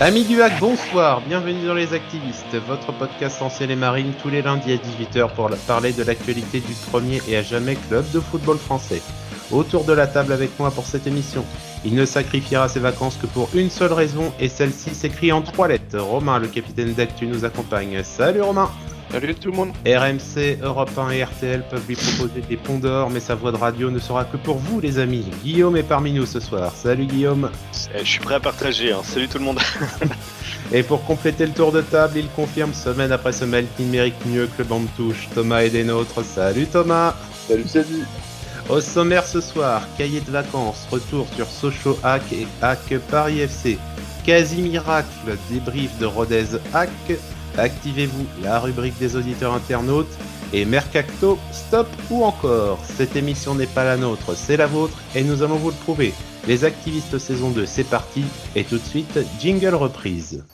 [0.00, 4.42] Amis du hack, bonsoir, bienvenue dans Les Activistes, votre podcast en et marine tous les
[4.42, 8.58] lundis à 18h pour parler de l'actualité du premier et à jamais club de football
[8.58, 9.00] français.
[9.52, 11.44] Autour de la table avec moi pour cette émission,
[11.84, 15.68] il ne sacrifiera ses vacances que pour une seule raison et celle-ci s'écrit en trois
[15.68, 16.00] lettres.
[16.00, 18.02] Romain, le capitaine d'actu, nous accompagne.
[18.02, 18.70] Salut Romain
[19.14, 19.70] Salut tout le monde.
[19.86, 23.56] RMC, Europe 1 et RTL peuvent lui proposer des ponts d'or, mais sa voix de
[23.56, 25.24] radio ne sera que pour vous, les amis.
[25.44, 26.72] Guillaume est parmi nous ce soir.
[26.74, 27.48] Salut Guillaume.
[27.94, 28.90] Eh, je suis prêt à partager.
[28.90, 29.02] Hein.
[29.04, 29.60] Salut tout le monde.
[30.72, 34.48] et pour compléter le tour de table, il confirme semaine après semaine qu'il mérite mieux
[34.48, 35.28] que le banc de touche.
[35.32, 36.24] Thomas est des nôtres.
[36.24, 37.14] Salut Thomas.
[37.46, 38.04] Salut, salut.
[38.68, 43.78] Au sommaire ce soir, cahier de vacances, retour sur Sochaux Hack et Hack Paris FC.
[44.26, 46.90] Quasi miracle, débrief de Rodez Hack,
[47.58, 50.18] activez-vous la rubrique des auditeurs internautes
[50.52, 52.78] et Mercacto, stop ou encore.
[52.84, 56.14] Cette émission n'est pas la nôtre, c'est la vôtre et nous allons vous le prouver.
[56.46, 60.44] Les activistes saison 2, c'est parti et tout de suite, jingle reprise.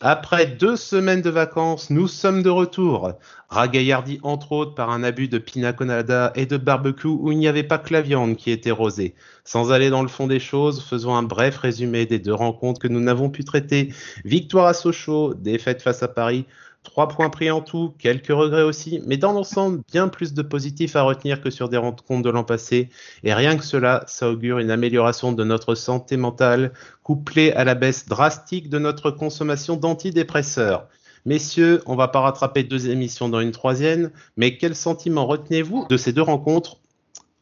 [0.00, 3.14] Après deux semaines de vacances, nous sommes de retour.
[3.48, 7.48] Ragaillardi entre autres par un abus de pina colada et de barbecue où il n'y
[7.48, 9.14] avait pas que la viande qui était rosée.
[9.44, 12.88] Sans aller dans le fond des choses, faisons un bref résumé des deux rencontres que
[12.88, 13.92] nous n'avons pu traiter.
[14.24, 16.44] Victoire à Sochaux, défaite face à Paris,
[16.84, 20.96] Trois points pris en tout, quelques regrets aussi, mais dans l'ensemble, bien plus de positifs
[20.96, 22.88] à retenir que sur des rencontres de l'an passé.
[23.24, 27.74] Et rien que cela, ça augure une amélioration de notre santé mentale, couplée à la
[27.74, 30.88] baisse drastique de notre consommation d'antidépresseurs.
[31.28, 35.98] Messieurs, on va pas rattraper deux émissions dans une troisième, mais quel sentiment retenez-vous de
[35.98, 36.78] ces deux rencontres?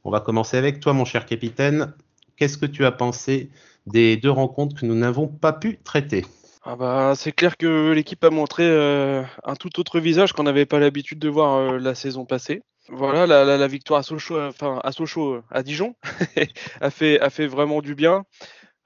[0.02, 1.94] On va commencer avec toi, mon cher capitaine.
[2.36, 3.48] Qu'est-ce que tu as pensé
[3.86, 6.26] des deux rencontres que nous n'avons pas pu traiter?
[6.64, 10.66] Ah bah, c'est clair que l'équipe a montré euh, un tout autre visage qu'on n'avait
[10.66, 12.62] pas l'habitude de voir euh, la saison passée.
[12.88, 15.94] Voilà, la, victoire à Sochaux, enfin à Sochaux, à Dijon,
[16.80, 18.24] a fait vraiment du bien.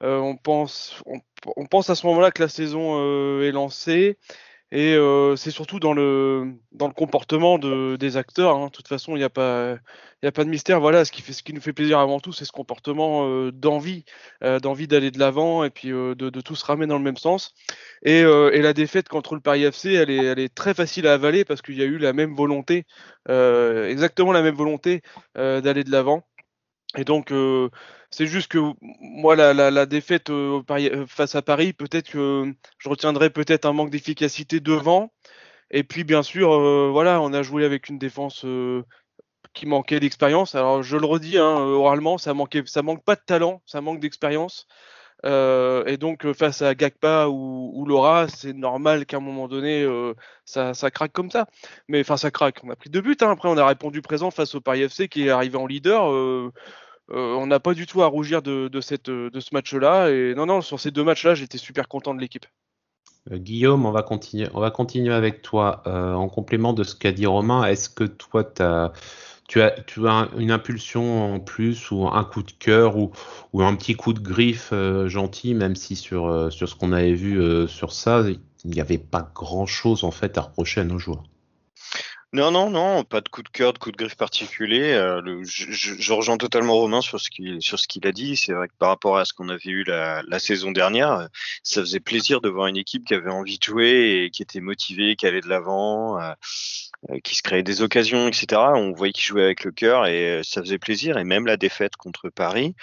[0.03, 0.93] Euh, on, pense
[1.89, 4.19] à ce moment-là que la saison est lancée
[4.71, 4.97] et
[5.35, 8.55] c'est surtout dans le dans le comportement de, des acteurs.
[8.55, 8.67] Hein.
[8.67, 9.77] De toute façon, il n'y a pas
[10.21, 10.79] il a pas de mystère.
[10.79, 14.05] Voilà, ce qui fait ce qui nous fait plaisir avant tout, c'est ce comportement d'envie,
[14.61, 17.53] d'envie d'aller de l'avant et puis de, de tous ramer dans le même sens.
[18.03, 21.13] Et, et, la défaite contre le Paris FC, elle est elle est très facile à
[21.13, 22.85] avaler parce qu'il y a eu la même volonté,
[23.27, 25.01] exactement la même volonté
[25.35, 26.23] d'aller de l'avant.
[26.97, 27.31] Et donc,
[28.11, 28.59] c'est juste que
[28.99, 33.89] moi, la, défaite euh, euh, face à Paris, peut-être que je retiendrai peut-être un manque
[33.89, 35.13] d'efficacité devant.
[35.71, 38.45] Et puis, bien sûr, euh, voilà, on a joué avec une défense
[39.53, 40.55] qui manquait d'expérience.
[40.55, 43.99] Alors, je le redis, hein, oralement, ça manquait, ça manque pas de talent, ça manque
[44.01, 44.67] d'expérience.
[45.23, 49.87] et donc, face à Gakpa ou, Laura, c'est normal qu'à un moment donné,
[50.45, 51.47] ça, craque comme ça.
[51.87, 52.59] Mais enfin, ça craque.
[52.63, 53.15] On a pris deux buts.
[53.21, 53.31] Hein.
[53.31, 56.11] Après, on a répondu présent face au Paris FC qui est arrivé en leader.
[57.13, 60.09] Euh, on n'a pas du tout à rougir de, cette, de ce match-là.
[60.09, 62.45] Et non, non, sur ces deux matchs-là, j'étais super content de l'équipe.
[63.31, 65.83] Euh, Guillaume, on va continuer, on va continuer avec toi.
[65.87, 68.93] Euh, en complément de ce qu'a dit Romain, est-ce que toi, as,
[69.47, 73.11] tu, as, tu as une impulsion en plus ou un coup de cœur ou,
[73.53, 74.73] ou un petit coup de griffe
[75.07, 78.23] gentil, même si sur, sur ce qu'on avait vu sur ça,
[78.63, 81.23] il n'y avait pas grand-chose en fait à reprocher à nos joueurs?
[82.33, 84.93] Non, non, non, pas de coup de cœur, de coup de griffe particulier.
[84.93, 88.37] Euh, je, je, rejoins totalement Romain sur ce qu'il qu'il a dit.
[88.37, 91.27] C'est vrai que par rapport à ce qu'on avait eu la, la, saison dernière,
[91.63, 94.61] ça faisait plaisir de voir une équipe qui avait envie de jouer et qui était
[94.61, 96.31] motivée, qui allait de l'avant, euh,
[97.09, 98.61] euh, qui se créait des occasions, etc.
[98.75, 101.17] On voyait qu'ils jouaient avec le cœur et ça faisait plaisir.
[101.17, 102.75] Et même la défaite contre Paris,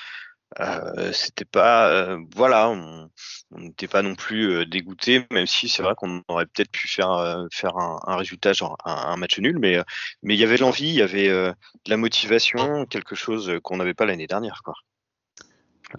[0.60, 3.10] euh, c'était pas euh, voilà on
[3.52, 7.46] n'était pas non plus euh, dégoûté même si c'est vrai qu'on aurait peut-être pu faire
[7.52, 9.78] faire un, un résultat genre un, match nul mais
[10.22, 11.54] mais il y avait l'envie il y avait de
[11.86, 14.74] la motivation quelque chose qu'on n'avait pas l'année dernière quoi.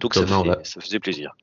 [0.00, 1.34] Donc ça, ça, faisait plaisir.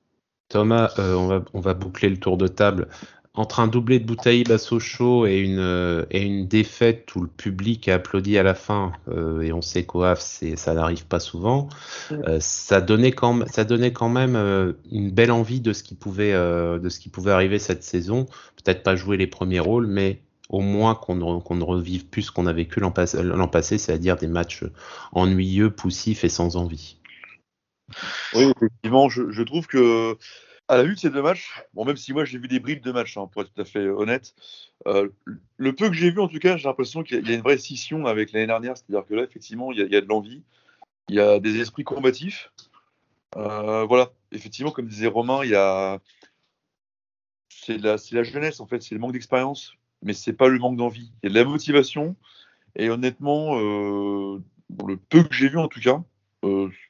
[0.50, 2.90] Thomas on va on va boucler le tour de table
[3.38, 7.28] entre un doublé de Boutaïb à Sochaux et une, euh, et une défaite où le
[7.28, 11.20] public a applaudi à la fin, euh, et on sait qu'au Havre, ça n'arrive pas
[11.20, 11.70] souvent,
[12.12, 14.36] euh, ça, donnait quand, ça donnait quand même
[14.92, 18.26] une belle envie de ce, qui pouvait, de ce qui pouvait arriver cette saison.
[18.64, 22.48] Peut-être pas jouer les premiers rôles, mais au moins qu'on ne, revive plus ce qu'on
[22.48, 24.64] a vécu l'an passé, c'est-à-dire des matchs
[25.12, 26.98] ennuyeux, poussifs et sans envie.
[28.34, 30.18] Oui, effectivement, je, je trouve que
[30.68, 32.84] à la vue de ces deux matchs, bon, même si moi j'ai vu des bribes
[32.84, 34.36] de matchs, hein, pour être tout à fait honnête,
[34.86, 35.10] euh,
[35.56, 37.58] le peu que j'ai vu en tout cas, j'ai l'impression qu'il y, a une vraie
[37.58, 40.44] scission avec l'année dernière, c'est-à-dire que là, effectivement, il y, a, de l'envie,
[41.10, 42.52] il y a des esprits combatifs.
[43.38, 46.00] Euh, voilà, effectivement, comme disait Romain, il y a.
[47.50, 50.78] C'est la, la, jeunesse en fait, c'est le manque d'expérience, mais c'est pas le manque
[50.78, 51.12] d'envie.
[51.22, 52.16] Il y a de la motivation,
[52.76, 54.42] et honnêtement, euh,
[54.86, 56.02] le peu que j'ai vu en tout cas,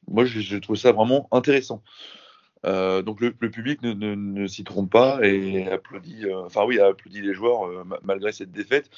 [0.08, 1.82] moi, j'ai trouvé ça vraiment intéressant.
[2.68, 7.66] Euh, donc le, public ne, s'y trompe pas et applaudit, euh, oui, applaudit les joueurs
[7.66, 8.90] euh, malgré cette défaite.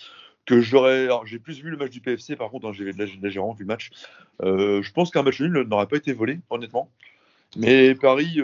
[0.45, 3.66] Que j'aurais, j'ai plus vu le match du PFC, par contre, hein, j'ai légèrement vu
[3.66, 3.92] le match.
[4.42, 6.89] je pense qu'un match nul n'aurait pas été volé, honnêtement.
[7.56, 8.39] Mais Paris,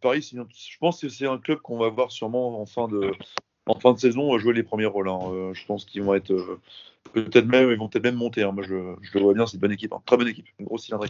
[0.00, 3.10] Paris, je pense que c'est un club qu'on va voir sûrement en fin de,
[3.96, 5.08] saison jouer les premiers rôles.
[5.08, 5.52] Hein.
[5.52, 6.60] je pense qu'ils vont être
[7.12, 8.44] peut-être même, ils vont peut-être même monter.
[8.44, 8.52] Hein.
[8.52, 11.08] Moi, je, le vois bien, c'est une bonne équipe, très bonne équipe, une grosse cylindrée.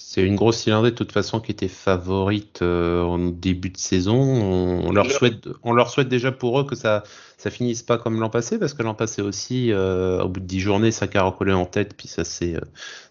[0.00, 4.14] C'est une grosse cylindrée de toute façon qui était favorite euh, en début de saison.
[4.14, 7.02] On, leur souhaite, on leur souhaite déjà pour eux que ça
[7.36, 10.46] ça finisse pas comme l'an passé parce que l'an passé aussi, euh, au bout de
[10.46, 12.60] 10 journées, ça caracolait en tête puis ça c'est euh,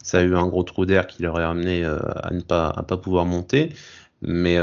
[0.01, 2.83] ça a eu un gros trou d'air qui leur a amené à ne pas à
[2.83, 3.73] pas pouvoir monter.
[4.21, 4.57] Mais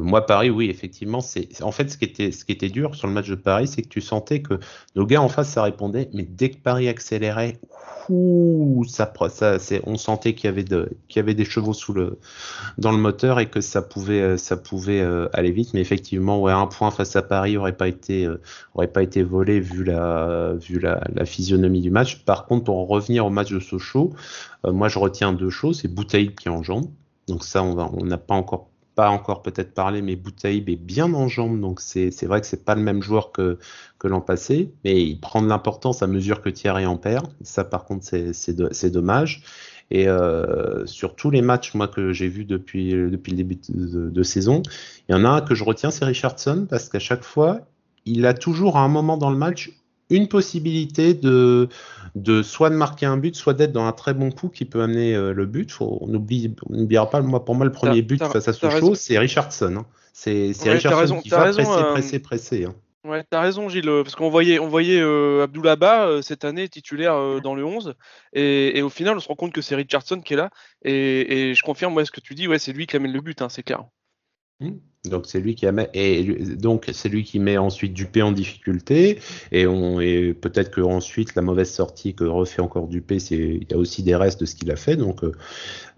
[0.00, 3.06] moi Paris, oui effectivement, c'est en fait ce qui était ce qui était dur sur
[3.06, 4.58] le match de Paris, c'est que tu sentais que
[4.96, 7.60] nos gars en face ça répondait, mais dès que Paris accélérait,
[8.88, 10.64] ça, ça on sentait qu'il y avait
[11.14, 12.18] y avait des chevaux sous le,
[12.78, 15.74] dans le moteur et que ça pouvait, euh, ça pouvait euh, aller vite.
[15.74, 19.60] Mais effectivement, ouais, un point face à Paris aurait pas été, euh, pas été volé
[19.60, 22.24] vu la, vu la, la, physionomie du match.
[22.24, 24.12] Par contre, pour en revenir au match de Sochaux,
[24.64, 25.80] moi je retiens deux choses.
[25.82, 26.90] C'est Boutaïd qui est en jambe.
[27.28, 30.74] Donc ça, on va, on n'a pas encore pas encore peut-être parlé, mais Boutaïb est
[30.74, 33.56] bien en jambes, donc c'est vrai que c'est pas le même joueur que,
[34.02, 37.28] l'an passé, mais il prend de l'importance à mesure que Thierry en perd.
[37.42, 39.44] Ça, par contre, c'est dommage.
[39.92, 44.22] Et euh, sur tous les matchs moi que j'ai vus depuis, depuis le début de,
[44.24, 44.62] saison,
[45.08, 47.60] il y en a un que je retiens, c'est Richardson, parce qu'à chaque fois,
[48.04, 49.70] il a toujours un moment dans le match
[50.10, 51.68] une possibilité de,
[52.14, 54.82] de soit de marquer un but, soit d'être dans un très bon coup qui peut
[54.82, 55.70] amener euh, le but.
[55.70, 59.76] Faut, on n'oubliera pas, moi, pour moi, le premier but face à Sochaux, c'est Richardson.
[59.78, 59.86] Hein.
[60.12, 62.64] C'est Richardson qui va presser, euh, presser, presser.
[62.64, 62.74] Hein.
[63.04, 67.54] Ouais, t'as raison, Gilles, parce qu'on voyait, on voyait euh, euh cette année titulaire dans
[67.54, 67.94] le 11,
[68.34, 70.50] et, au final, on se rend compte que c'est Richardson qui est là,
[70.84, 73.40] et, je confirme, ouais, ce que tu dis, ouais, c'est lui qui amène le but,
[73.40, 73.84] hein, c'est clair.
[74.60, 74.70] Mmh.
[75.08, 76.24] Donc c'est lui qui et
[76.56, 79.20] donc c'est lui qui met ensuite Dupé en difficulté
[79.52, 83.66] et on et peut-être que ensuite la mauvaise sortie que refait encore Dupé, c'est il
[83.70, 84.96] y a aussi des restes de ce qu'il a fait.
[84.96, 85.32] Donc euh,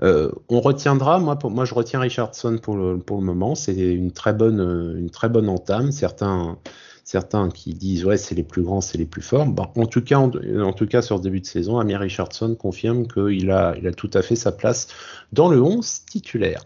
[0.02, 1.18] euh, on retiendra.
[1.18, 3.54] Moi je retiens Richardson pour le moment.
[3.54, 4.60] C'est une très bonne
[4.98, 5.90] une très bonne entame.
[5.92, 6.58] Certains
[7.54, 9.48] qui disent ouais c'est les plus grands, c'est les plus forts.
[9.76, 13.32] en tout cas en, tout cas sur ce début de saison, Amir Richardson confirme qu'il
[13.40, 14.88] il a tout à fait sa place
[15.32, 16.64] dans le 11 titulaire.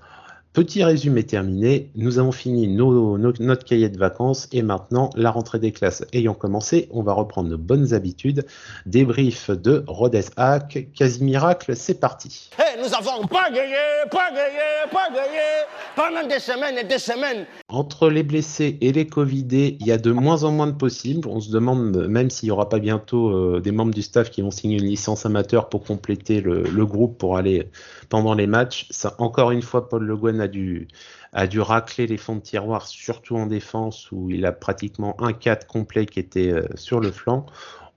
[0.54, 5.72] Petit résumé terminé, nous avons fini notre cahier de vacances et maintenant la rentrée des
[5.72, 8.46] classes ayant commencé, on va reprendre nos bonnes habitudes.
[8.86, 12.50] Débrief de Rhodes Hack, quasi miracle, c'est parti.
[12.56, 13.74] Hey, nous avons pas gagné,
[14.12, 15.64] pas gagné, pas gagné
[15.96, 17.46] pendant des semaines et des semaines.
[17.68, 21.26] Entre les blessés et les Covidés, il y a de moins en moins de possibles.
[21.26, 24.40] On se demande même s'il n'y aura pas bientôt euh, des membres du staff qui
[24.40, 27.68] vont signer une licence amateur pour compléter le, le groupe pour aller
[28.08, 28.86] pendant les matchs.
[28.90, 33.36] Ça, encore une fois, Paul Le Guen a dû, racler les fonds de tiroir, surtout
[33.36, 37.46] en défense, où il a pratiquement un 4 complet qui était euh, sur le flanc.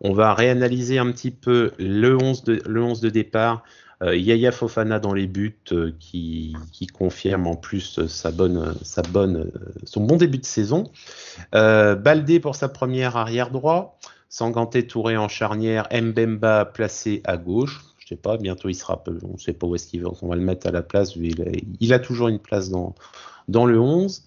[0.02, 3.64] On va réanalyser un petit peu le 11 de, le 11 de départ.
[4.04, 6.56] Euh, Yaya Fofana dans les buts euh, qui,
[6.94, 9.52] confirme en plus sa bonne, sa bonne,
[9.86, 10.92] son bon début de saison.
[11.52, 13.98] Baldé pour sa première arrière droit.
[14.30, 15.88] Sanganté Touré en charnière.
[15.92, 19.75] Mbemba placé à gauche je sais pas, bientôt il sera, on ne sait pas où
[19.75, 22.69] est-ce qu'il va, on va le mettre à la place, il a, toujours une place
[22.69, 24.23] dans, le 11.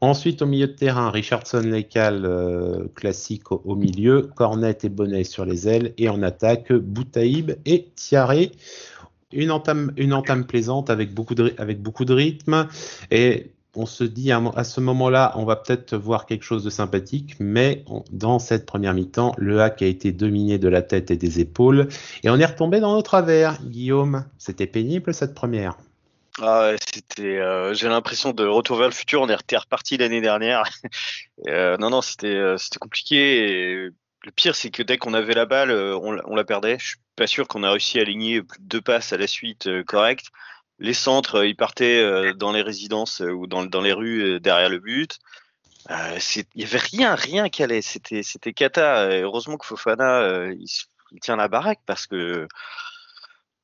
[0.00, 5.44] Ensuite, au milieu de terrain, Richardson, Lecal, euh, classique au, milieu, Cornet et Bonnet sur
[5.44, 7.84] les ailes, et en attaque, Boutaïb et
[9.50, 12.66] entame, une entame plaisante avec beaucoup de, avec beaucoup de rythme.
[13.10, 17.36] Et on se dit à, ce moment-là, on va peut-être voir quelque chose de sympathique,
[17.38, 21.38] mais dans cette première mi-temps, le hack a été dominé de la tête et des
[21.38, 21.86] épaules,
[22.24, 23.62] et on est retombé dans nos travers.
[23.62, 25.76] Guillaume, c'était pénible cette première.
[26.40, 27.38] Ah c'était.
[27.38, 29.22] Euh, j'ai l'impression de retour vers le futur.
[29.22, 30.64] On est reparti l'année dernière.
[31.46, 33.90] Euh, non, non, c'était, euh, c'était compliqué.
[34.24, 36.78] le pire, c'est que dès qu'on avait la balle, on, la perdait.
[36.80, 40.32] Je suis pas sûr qu'on a réussi à aligner deux passes à la suite correctes
[40.78, 44.40] les centres, euh, ils partaient euh, dans les résidences euh, ou dans, dans les rues
[44.40, 45.18] derrière le but.
[45.90, 47.80] Il y avait rien, rien qui allait.
[47.80, 49.08] C'était, c'était cata.
[49.08, 52.46] heureusement que Fofana, il, tient la baraque parce que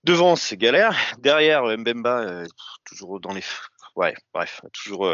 [0.04, 0.97] devant c'est galère.
[1.18, 2.44] Derrière Mbemba,
[2.87, 3.42] toujours dans les,
[3.97, 5.06] ouais, bref, toujours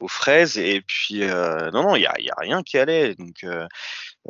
[0.00, 0.58] aux, fraises.
[0.58, 3.14] Et puis non, non, il y a, y a, rien qui allait.
[3.14, 3.44] Donc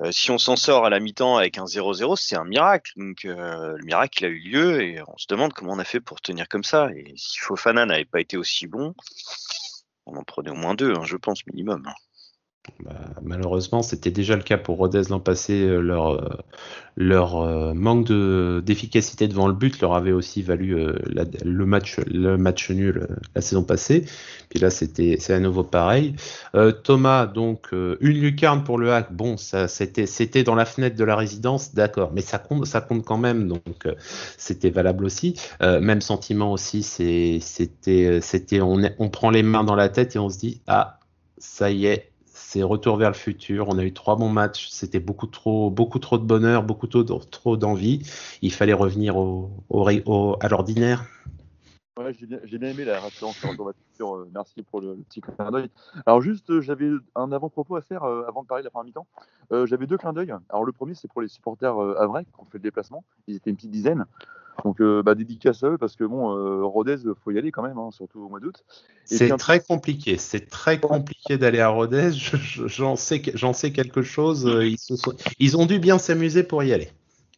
[0.01, 2.93] euh, si on s'en sort à la mi-temps avec un 0-0, c'est un miracle.
[2.97, 6.01] Donc euh, le miracle a eu lieu et on se demande comment on a fait
[6.01, 6.89] pour tenir comme ça.
[6.95, 8.95] Et si Fofana n'avait pas été aussi bon,
[10.07, 11.83] on en prenait au moins deux, hein, je pense minimum.
[12.85, 15.63] Bah, malheureusement, c'était déjà le cas pour Rodez l'an passé.
[15.63, 16.29] Euh, leur, euh,
[17.01, 23.41] euh, manque de, d'efficacité devant le but leur avait aussi valu le, match, nul la
[23.41, 24.05] saison passée.
[24.49, 26.15] Puis là, c'était, c'est à nouveau pareil.
[26.83, 29.13] Thomas, donc, une lucarne pour le hack.
[29.13, 32.11] Bon, c'était, dans la fenêtre de la résidence, d'accord.
[32.15, 33.49] Mais ça compte, ça compte quand même.
[33.49, 33.87] Donc,
[34.37, 35.35] c'était valable aussi.
[35.61, 37.41] même sentiment aussi, c'était,
[38.99, 40.99] on prend les mains dans la tête et on se dit, ah,
[41.39, 42.11] ça y est,
[42.51, 43.69] c'est retour vers le futur.
[43.69, 44.69] On a eu trois bons matchs.
[44.71, 48.11] C'était beaucoup trop, beaucoup trop de bonheur, beaucoup trop, d'envie.
[48.41, 49.51] Il fallait revenir au,
[50.41, 51.05] à l'ordinaire.
[52.11, 54.17] J'ai bien, aimé la référence sur le futur.
[54.17, 55.69] Euh, merci pour le, petit clin d'œil.
[56.07, 58.87] Alors juste, euh, j'avais un avant-propos à faire euh, avant de parler de la première
[58.87, 59.07] mi-temps.
[59.67, 60.33] j'avais deux clins d'œil.
[60.49, 63.05] Alors le premier, c'est pour les supporters à vrai qui ont fait le déplacement.
[63.27, 64.07] Ils étaient une petite dizaine.
[64.65, 67.63] Donc, euh, bah, dédicace à eux parce que bon, euh, Rodez, faut y aller quand
[67.63, 68.65] même, hein, surtout au mois d'août.
[69.05, 70.17] C'est très compliqué.
[70.17, 72.11] C'est très compliqué d'aller à Rodez.
[72.13, 74.47] J'en sais, j'en sais quelque chose.
[74.47, 75.15] Euh, ils, se sont...
[75.39, 76.91] ils ont dû bien s'amuser pour y aller.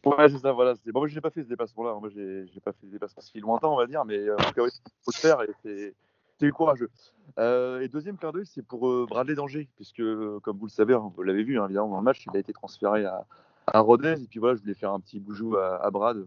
[0.03, 0.73] Ouais, c'est ça, voilà.
[0.87, 1.95] Bon, moi, je n'ai pas fait ce déplacement-là.
[1.99, 4.65] Moi, j'ai pas fait ce déplacement si lointain, on va dire, mais en tout cas,
[4.65, 5.93] il faut le faire et
[6.39, 6.89] c'est courageux.
[7.37, 10.01] et deuxième clin d'œil, c'est pour Bradley Danger, puisque,
[10.41, 12.39] comme vous le savez, hein, vous l'avez vu, hein, évidemment, dans le match, il a
[12.39, 13.27] été transféré à,
[13.67, 14.15] à Rodez.
[14.23, 16.25] Et puis voilà, je voulais faire un petit boujou à, à Brad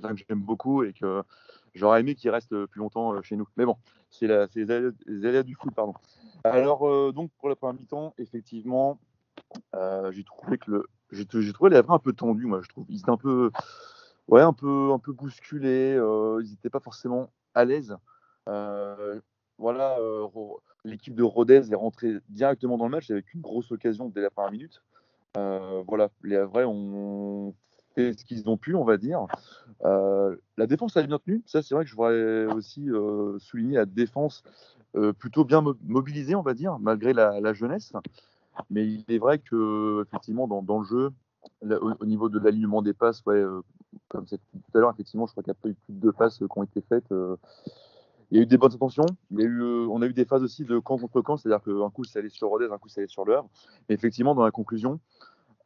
[0.00, 1.22] quelqu'un que j'aime beaucoup et que
[1.74, 3.48] j'aurais aimé qu'il reste plus longtemps euh, chez nous.
[3.56, 3.76] Mais bon,
[4.10, 5.94] c'est les aléas du foot, pardon.
[6.44, 8.98] Alors, euh, donc, pour la première mi-temps, effectivement,
[9.74, 10.86] euh, j'ai trouvé que le.
[11.10, 12.86] J'ai trouvé les un peu tendus, moi, je trouve.
[12.88, 13.50] Ils étaient un peu.
[14.26, 15.96] Ouais, un peu, un peu bousculés.
[15.96, 17.96] ils n'étaient pas forcément à l'aise.
[19.58, 19.98] voilà,
[20.84, 24.30] l'équipe de Rodez est rentrée directement dans le match avec une grosse occasion dès la
[24.30, 24.82] première minute.
[25.34, 27.54] voilà, les vrais ont
[27.96, 29.26] ce qu'ils ont pu, on va dire.
[29.84, 31.42] Euh, la défense a bien tenu.
[31.46, 34.42] Ça, c'est vrai que je voudrais aussi euh, souligner la défense
[34.96, 37.92] euh, plutôt bien mobilisée, on va dire, malgré la, jeunesse.
[38.70, 41.10] Mais il est vrai que, effectivement, dans, le jeu,
[41.62, 43.22] au, niveau de l'alignement des passes,
[44.08, 46.10] comme c'est tout à l'heure, effectivement, je crois qu'il n'y a pas eu plus de
[46.10, 47.10] passes qui ont été faites.
[47.10, 49.06] il y a eu des bonnes intentions.
[49.32, 49.60] Il
[49.90, 52.28] on a eu des phases aussi de camp contre camp, c'est-à-dire qu'un coup, ça allait
[52.28, 53.36] sur Rodez, un coup, ça allait sur le
[53.88, 55.00] Mais effectivement, dans la conclusion,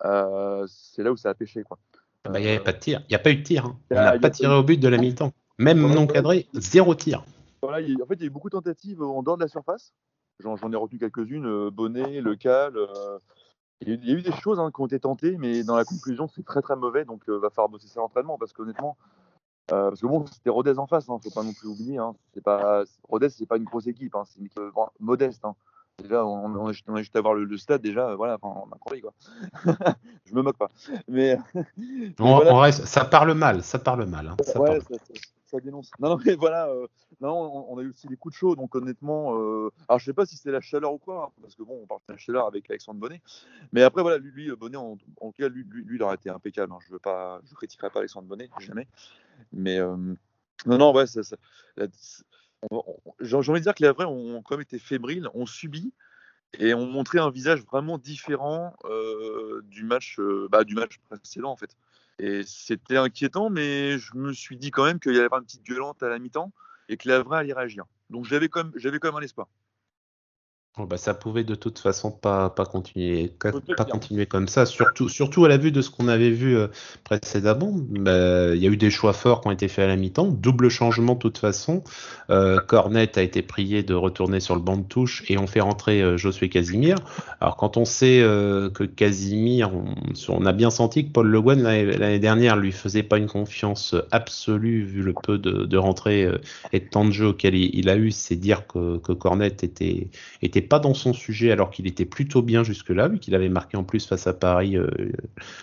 [0.01, 1.63] c'est là où ça a pêché.
[1.63, 1.79] Quoi.
[2.25, 3.03] Ah bah, il n'y avait pas de tir.
[3.09, 3.67] Il n'y a pas eu de tir.
[3.67, 3.79] Hein.
[3.91, 5.33] On n'a pas tiré au but de la mi-temps.
[5.59, 7.25] Même non cadré, zéro tir.
[7.63, 9.93] Voilà, en fait, il y a eu beaucoup de tentatives en dehors de la surface.
[10.41, 12.77] J'en ai retenu quelques-unes, euh, Bonnet, Le Cal.
[12.77, 13.19] Euh,
[13.81, 16.29] il y a eu des choses hein, qui ont été tentées, mais dans la conclusion,
[16.29, 17.05] c'est très très mauvais.
[17.05, 18.97] Donc, il euh, va falloir bosser ça l'entraînement parce qu'honnêtement,
[19.67, 21.99] parce que bon, c'était Rodez en face, hein, faut pas non plus oublier.
[21.99, 22.15] Hein.
[22.33, 24.61] C'est pas Rodez, c'est pas une grosse équipe, c'est une équipe
[25.01, 25.45] modeste.
[26.02, 29.12] Déjà, on, on, a juste à voir le, stade, déjà, voilà, on a compris, quoi.
[30.26, 30.69] je me moque pas.
[31.09, 31.37] Mais,
[32.71, 34.28] ça parle mal, ça parle mal.
[34.28, 34.78] Hein, ça, ouais,
[35.45, 35.90] ça, dénonce.
[35.99, 36.87] Non, non, mais voilà, euh,
[37.21, 40.12] non, on, a eu aussi des coups de chaud, donc honnêtement, euh, alors je sais
[40.12, 42.19] pas si c'est la chaleur ou quoi, hein, parce que bon, on parle de la
[42.19, 43.21] chaleur avec Alexandre Bonnet,
[43.73, 46.73] mais après, voilà, lui, lui Bonnet, en, tout cas, lui, lui, il aurait été impeccable.
[46.73, 46.78] Hein.
[46.87, 48.87] je veux pas, je critiquerai pas Alexandre Bonnet, jamais.
[49.52, 49.97] Mais euh,
[50.67, 51.23] non, non, ouais, ça
[53.21, 55.93] j'ai envie de dire que les vrais ont quand même été fébriles, ont subi
[56.59, 61.50] et ont montré un visage vraiment différent euh, du, match, euh, bah, du match précédent
[61.50, 61.77] en fait.
[62.19, 65.65] Et c'était inquiétant, mais je me suis dit quand même qu'il y avait une petite
[65.65, 66.53] violente à la mi-temps
[66.88, 67.85] et que la vraie allait réagir.
[68.11, 69.49] Donc j'avais quand, j'avais quand même un espoir.
[70.87, 73.33] Bah, ça pouvait de toute façon pas, pas, continuer,
[73.77, 76.69] pas continuer comme ça, surtout, surtout à la vue de ce qu'on avait vu euh,
[77.05, 77.73] précédemment.
[77.75, 80.29] Bah, il y a eu des choix forts qui ont été faits à la mi-temps,
[80.29, 81.83] double changement de toute façon.
[82.31, 85.61] Euh, Cornet a été prié de retourner sur le banc de touche et on fait
[85.61, 86.97] rentrer euh, Josué Casimir.
[87.41, 89.71] Alors quand on sait euh, que Casimir,
[90.29, 93.95] on, a bien senti que Paul Le Guen l'année dernière lui faisait pas une confiance
[94.11, 96.29] absolue vu le peu de, de rentrée
[96.73, 100.09] et de temps de jeu auquel il, a eu, c'est dire que, que Cornet était,
[100.43, 103.77] était pas dans son sujet alors qu'il était plutôt bien jusque-là, vu qu'il avait marqué
[103.77, 104.89] en plus face à Paris euh,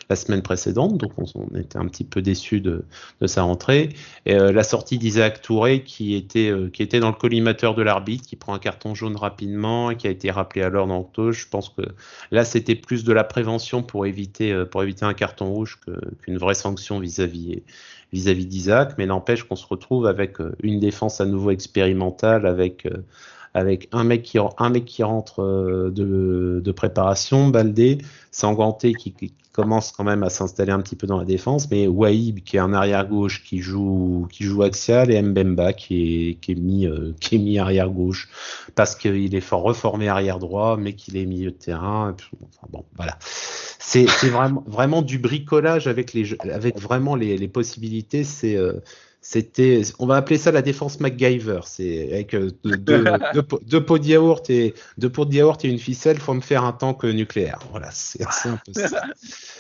[0.10, 0.98] la semaine précédente.
[0.98, 2.84] Donc on, était un petit peu déçu de,
[3.26, 3.90] sa rentrée.
[4.26, 7.82] Et, euh, la sortie d'Isaac Touré qui était, euh, qui était dans le collimateur de
[7.82, 11.32] l'arbitre, qui prend un carton jaune rapidement et qui a été rappelé à l'ordre en
[11.32, 11.84] Je pense que
[12.32, 15.80] là c'était plus de la prévention pour éviter, pour éviter un carton rouge
[16.22, 17.62] qu'une vraie sanction vis-à-vis
[18.12, 22.88] vis-à-vis d'Isaac, mais n'empêche qu'on se retrouve avec une défense à nouveau expérimentale, avec
[23.56, 30.04] avec un mec qui, un qui rentre euh, de, préparation, Baldé, Sanganté qui, commence quand
[30.04, 33.08] même à s'installer un petit peu dans la défense, mais Waïb qui est un arrière
[33.08, 37.36] gauche qui joue qui joue axial et Mbemba qui est qui est mis euh, qui
[37.36, 38.28] est mis arrière gauche
[38.76, 42.14] parce qu'il est fort reformé arrière droit, mais qu'il est milieu de terrain.
[42.14, 43.18] Enfin, bon, voilà.
[43.22, 48.26] C'est vraiment vraiment du bricolage avec les avec vraiment les, les possibilités.
[48.26, 48.82] C'est euh,
[49.28, 51.62] c'était, on va appeler ça la défense MacGyver.
[51.66, 56.20] C'est avec euh, deux, pots de yaourt et deux pots de yaourt et une ficelle,
[56.20, 57.58] faut me faire un tank nucléaire.
[57.72, 59.02] Voilà, c'est un peu ça.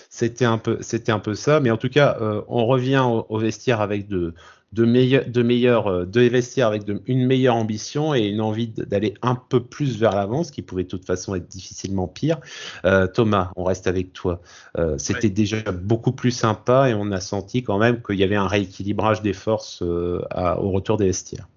[0.10, 1.60] C'était un peu, c'était un peu ça.
[1.60, 4.34] Mais en tout cas, euh, on revient au, vestiaire avec de,
[4.76, 9.14] de meilleurs, de meilleurs, euh, de vestiaires avec une meilleure ambition et une envie d'aller
[9.22, 12.40] un peu plus vers l'avant, ce qui pouvait de toute façon être difficilement pire.
[12.84, 14.42] Euh, Thomas, on reste avec toi.
[14.78, 18.36] Euh, c'était déjà beaucoup plus sympa et on a senti quand même qu'il y avait
[18.36, 21.48] un rééquilibrage des forces au retour des vestiaires.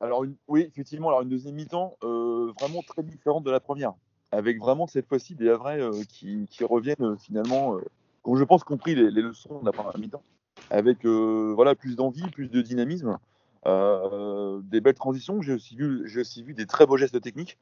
[0.00, 3.94] Alors oui, effectivement, alors une deuxième mi-temps vraiment très différente de la première,
[4.32, 7.78] avec vraiment cette fois-ci des vrais qui, reviennent finalement,
[8.24, 10.22] ont je pense compris les, les leçons de la première mi-temps
[10.70, 13.18] avec euh, voilà, plus d'envie, plus de dynamisme,
[13.66, 15.42] euh, des belles transitions.
[15.42, 17.58] J'ai aussi, vu, aussi vu des très beaux gestes techniques,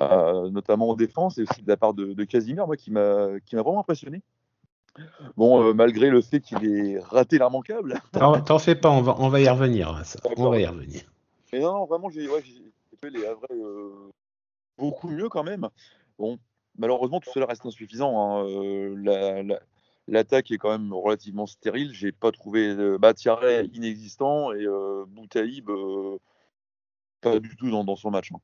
[0.00, 3.80] euh, notamment en défense et aussi de la part de, Casimir, moi, qui m'a vraiment
[3.80, 4.22] impressionné.
[5.36, 8.00] Bon, malgré le fait qu'il ait raté l'immanquable.
[8.12, 10.02] T'en fais pas, on va, on va y revenir.
[10.36, 11.02] On va y revenir.
[11.52, 12.42] Mais non, vraiment, j'ai ouais,
[13.00, 13.56] fait les vrais
[14.76, 15.68] beaucoup mieux quand même.
[16.20, 16.38] Bon,
[16.78, 18.44] malheureusement, tout cela reste insuffisant.
[18.44, 18.94] Hein.
[19.02, 19.58] La,
[20.10, 21.92] L'attaque est quand même relativement stérile.
[21.92, 22.98] J'ai pas trouvé euh,
[23.72, 26.18] inexistant et euh, Boutaïb euh,
[27.20, 28.32] pas du tout dans, son match.
[28.32, 28.40] Hein.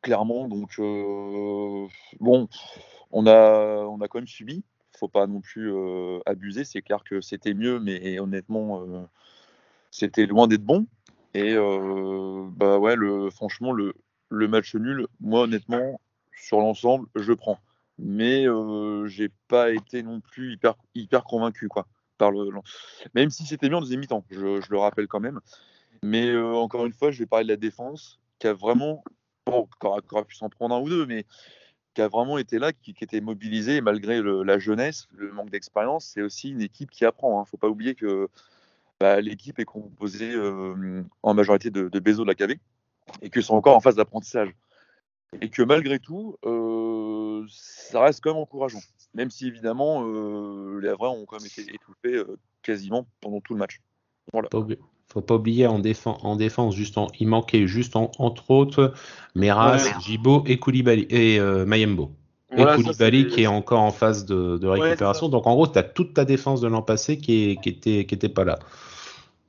[0.00, 1.88] Clairement, donc euh,
[2.20, 2.48] bon,
[3.10, 4.62] on a, on a quand même subi.
[4.96, 5.72] Faut pas non plus
[6.24, 6.64] abuser.
[6.64, 8.86] C'est clair que c'était mieux, mais honnêtement,
[9.90, 10.86] c'était loin d'être bon.
[11.34, 13.94] Et bah ouais, le, franchement, le
[14.48, 15.98] match nul, moi honnêtement,
[16.36, 17.58] sur l'ensemble, je prends
[17.98, 21.86] mais euh, j'ai pas été non plus hyper, hyper convaincu quoi,
[22.18, 22.50] par le,
[23.14, 25.40] même si c'était bien en deuxième mi-temps, je, le rappelle quand même.
[26.02, 29.04] Mais euh, encore une fois, je vais parler de la défense qui a vraiment,
[29.46, 31.24] bon, qui aura, pu s'en prendre un ou deux, mais
[31.94, 36.06] qui a vraiment été là, qui, était mobilisée malgré la jeunesse, le manque d'expérience.
[36.06, 37.34] C'est aussi une équipe qui apprend.
[37.34, 37.40] Il hein.
[37.42, 38.28] ne faut pas oublier que
[38.98, 42.58] bah, l'équipe est composée euh, en majorité de, de de la KV
[43.20, 44.54] et qu'ils sont encore en phase d'apprentissage
[45.40, 48.80] et que malgré tout, euh, ça reste quand même encourageant.
[49.14, 53.54] Même si évidemment, euh, les Havrais ont quand même été étouffés euh, quasiment pendant tout
[53.54, 53.80] le match.
[54.32, 54.48] Voilà.
[55.08, 58.94] Faut pas oublier en, en défense, juste il manquait juste entre autres
[59.34, 62.12] Meras, Jibo et Koulibaly et Mayembo.
[62.56, 65.28] Et Koulibaly qui est encore en phase de, récupération.
[65.28, 68.14] Donc en gros, tu as toute ta défense de l'an passé qui, qui, était, qui
[68.14, 68.58] était pas là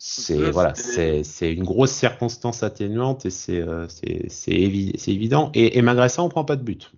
[0.05, 5.49] c'est voilà, c'est une grosse circonstance atténuante et c'est euh, c'est évident.
[5.53, 6.91] Et, malgré ça, on prend pas de but.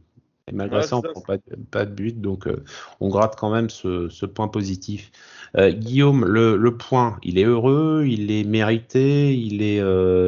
[0.48, 1.38] Et malgré ça, on prend pas,
[1.70, 2.63] pas, de but, donc euh,
[3.00, 5.12] on gratte quand même ce, ce point positif.
[5.56, 9.84] Euh, Guillaume, le, le, point, il est heureux, il est mérité, il est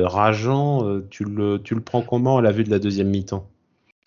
[0.06, 1.02] rageant.
[1.10, 3.50] tu, le, tu le prends comment à la vue de la deuxième mi-temps?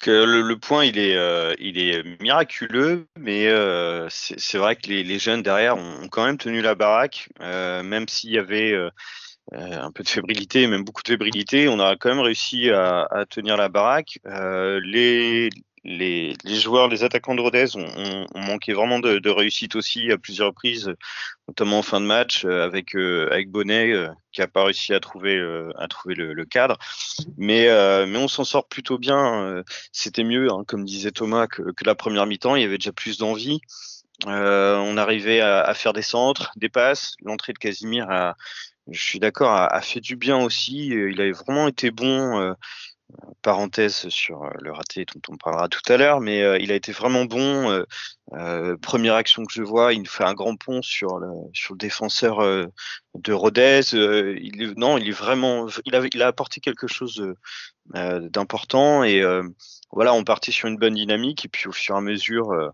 [0.07, 5.19] Le, point, il est, euh, il est miraculeux, mais euh, c'est vrai que les, les,
[5.19, 8.75] jeunes derrière ont, quand même tenu la baraque, euh, même s'il y avait
[9.53, 13.27] un peu de fébrilité, même beaucoup de fébrilité, on a quand même réussi à, à
[13.27, 14.19] tenir la baraque.
[14.25, 15.51] les,
[15.85, 20.93] les, joueurs, les attaquants de Rodez ont, manqué vraiment de, réussite aussi à plusieurs reprises,
[21.49, 24.93] notamment en fin de match euh, avec euh, avec Bonnet euh, qui a pas réussi
[24.93, 26.77] à trouver le, cadre.
[27.39, 29.63] Mais on s'en sort plutôt bien.
[29.93, 32.57] C'était mieux, hein, comme disait Thomas, que, la première mi-temps.
[32.57, 33.61] Il y avait déjà plus d'envie.
[34.27, 37.15] on arrivait à, faire des centres, des passes.
[37.23, 38.37] L'entrée de Casimir a,
[38.89, 40.89] je suis d'accord, a, fait du bien aussi.
[40.89, 42.55] Il avait vraiment été bon
[43.43, 46.75] parenthèse sur euh, le raté dont on parlera tout à l'heure, mais euh, il a
[46.75, 47.85] été vraiment bon.
[48.33, 51.31] Euh, première action que je vois, il fait un grand pont sur le,
[51.77, 52.41] défenseur
[53.15, 53.81] de Rodez.
[53.93, 57.21] il non, il est vraiment, il a, il a apporté quelque chose
[57.93, 59.25] d'important et
[59.91, 62.73] voilà, on partait sur une bonne dynamique et puis au fur et à mesure,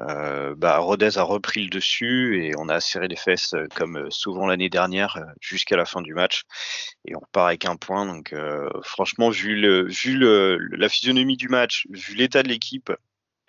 [0.00, 3.96] euh, bah, Rodez a repris le dessus et on a serré les fesses euh, comme
[3.96, 6.42] euh, souvent l'année dernière jusqu'à la fin du match
[7.06, 8.06] et on repart avec un point.
[8.06, 8.34] Donc
[8.82, 12.92] franchement, vu, la physionomie du match, vu l'état de l'équipe,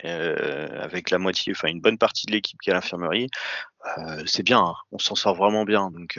[0.04, 3.28] avec la moitié, enfin une bonne partie de l'équipe qui est à l'infirmerie,
[4.26, 4.74] c'est bien, hein.
[4.92, 5.90] on s'en sort vraiment bien.
[5.90, 6.18] Donc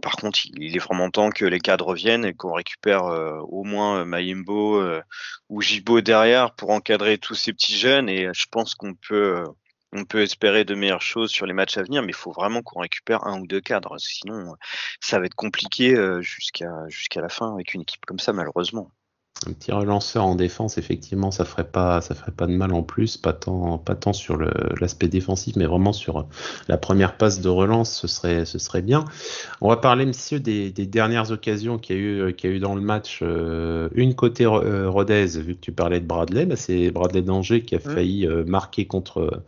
[0.00, 3.62] par contre, il est vraiment temps que les cadres reviennent et qu'on récupère euh, au
[3.64, 5.02] moins euh, Mayimbo euh,
[5.50, 8.08] ou Jibo derrière pour encadrer tous ces petits jeunes.
[8.08, 9.44] Et je pense qu'on peut,
[9.92, 12.62] on peut espérer de meilleures choses sur les matchs à venir, mais il faut vraiment
[12.62, 13.98] qu'on récupère un ou deux cadres.
[13.98, 14.54] Sinon,
[15.00, 18.90] ça va être compliqué jusqu'à jusqu'à la fin avec une équipe comme ça, malheureusement.
[19.46, 22.82] Un petit relanceur en défense, effectivement, ça ferait pas, ça ferait pas de mal en
[22.82, 24.38] plus, pas tant, pas tant sur
[24.80, 26.26] l'aspect défensif, mais vraiment sur
[26.68, 29.04] la première passe de relance, ce serait, ce serait bien.
[29.60, 32.56] On va parler, monsieur, des, des dernières occasions qu'il y a eu, qu'il y a
[32.56, 33.20] eu dans le match.
[33.22, 37.62] Euh, une côté euh, Rodez, vu que tu parlais de Bradley, bah c'est Bradley Danger
[37.62, 37.80] qui a mmh.
[37.80, 39.42] failli euh, marquer contre,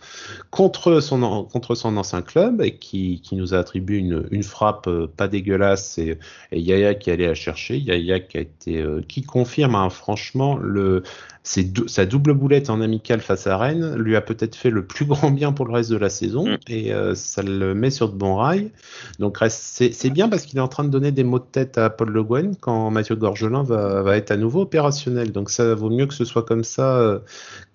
[0.51, 4.89] contre son, contre son ancien club et qui, qui nous a attribué une, une frappe
[5.17, 6.19] pas dégueulasse et,
[6.53, 7.79] et Yaya qui allait la chercher.
[7.79, 11.03] Yaya qui a été, qui confirme franchement, le,
[11.43, 15.31] sa double boulette en amical face à Rennes lui a peut-être fait le plus grand
[15.31, 16.59] bien pour le reste de la saison mm.
[16.69, 18.71] et euh, ça le met sur de bons rails.
[19.19, 21.91] Donc c'est bien parce qu'il est en train de donner des mots de tête à
[21.91, 25.33] Paul Le Guen quand Mathieu Gorgelin va, être à nouveau opérationnel.
[25.33, 27.19] Donc ça vaut mieux que ce soit comme ça, euh,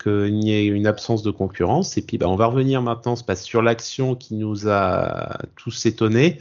[0.02, 1.98] qu'il n'y ait une absence de concurrence.
[1.98, 6.40] Et puis bah, on va revenir maintenant sur l'action qui nous a tous étonnés.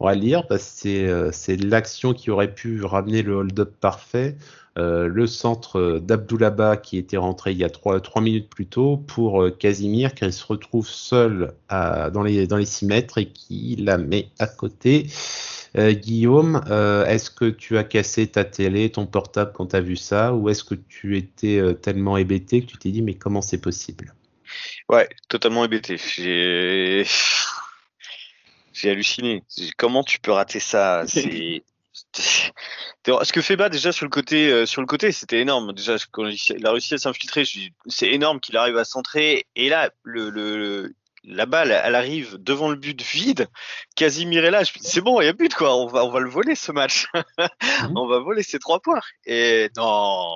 [0.00, 4.36] On va lire parce que euh, c'est l'action qui aurait pu ramener le hold-up parfait.
[4.76, 9.42] Euh, le centre d'Abdoulaba qui était rentré il y a trois, minutes plus tôt pour
[9.42, 13.98] euh, Casimir qui se retrouve seul dans, les, dans les 6 mètres et qui la
[13.98, 15.06] met à côté.
[15.76, 16.62] Euh, Guillaume,
[17.06, 20.48] est-ce que tu as cassé ta télé, ton portable quand tu as vu ça ou
[20.48, 24.14] est-ce que tu étais tellement hébété que tu t'es dit mais comment c'est possible?
[24.88, 25.96] Ouais, totalement hébété.
[25.96, 27.04] J'ai
[28.72, 29.42] j'ai halluciné.
[29.76, 31.04] Comment tu peux rater ça?
[31.06, 31.64] C'est
[32.14, 35.72] ce que fait Bas déjà sur le côté, euh, sur le côté, c'était énorme.
[35.72, 37.44] Déjà, quand il a réussi à s'infiltrer,
[37.86, 39.46] c'est énorme qu'il arrive à centrer.
[39.56, 40.92] Et là, le,
[41.26, 43.48] la balle, elle arrive devant le but vide.
[43.96, 44.62] Casimir est là.
[44.62, 45.76] Je me dis, c'est bon, il y a but, quoi.
[45.76, 47.06] On va, on va le voler, ce match.
[47.14, 47.22] Mhm.
[47.96, 49.00] on va voler ces trois points.
[49.26, 50.26] Et non,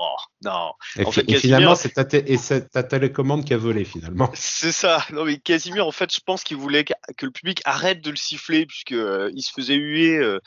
[0.43, 0.73] non.
[0.97, 4.31] Et, en fait, finalement, c'est ta, ta, télécommande qui a volé, finalement.
[4.35, 5.05] C'est ça.
[5.13, 8.17] Non, mais Casimir, en fait, je pense qu'il voulait que, le public arrête de le
[8.17, 10.17] siffler, puisque euh, il se faisait huer.
[10.17, 10.41] Euh,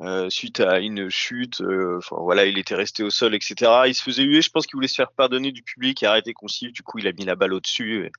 [0.00, 1.60] euh, suite à une chute.
[1.60, 3.70] Euh, enfin voilà, il était resté au sol, etc.
[3.86, 4.42] Il se faisait huer.
[4.42, 6.72] Je pense qu'il voulait se faire pardonner du public et arrêter qu'on siffle.
[6.72, 8.10] Du coup, il a mis la balle au-dessus.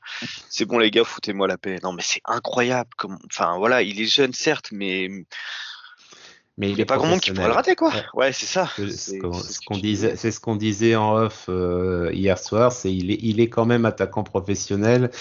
[0.49, 1.77] C'est bon, les gars, foutez-moi la paix.
[1.83, 2.89] Non, mais c'est incroyable.
[2.97, 3.17] Comme...
[3.29, 5.09] Enfin voilà, il est jeune, certes, mais.
[6.57, 7.91] Mais il n'y a pas grand monde qui pourrait le rater, quoi.
[8.13, 8.69] Ouais, c'est ça.
[8.77, 12.71] C'est ce qu'on disait, c'est ce qu'on disait en off euh, hier soir.
[12.71, 15.11] C'est il est, il est quand même attaquant professionnel.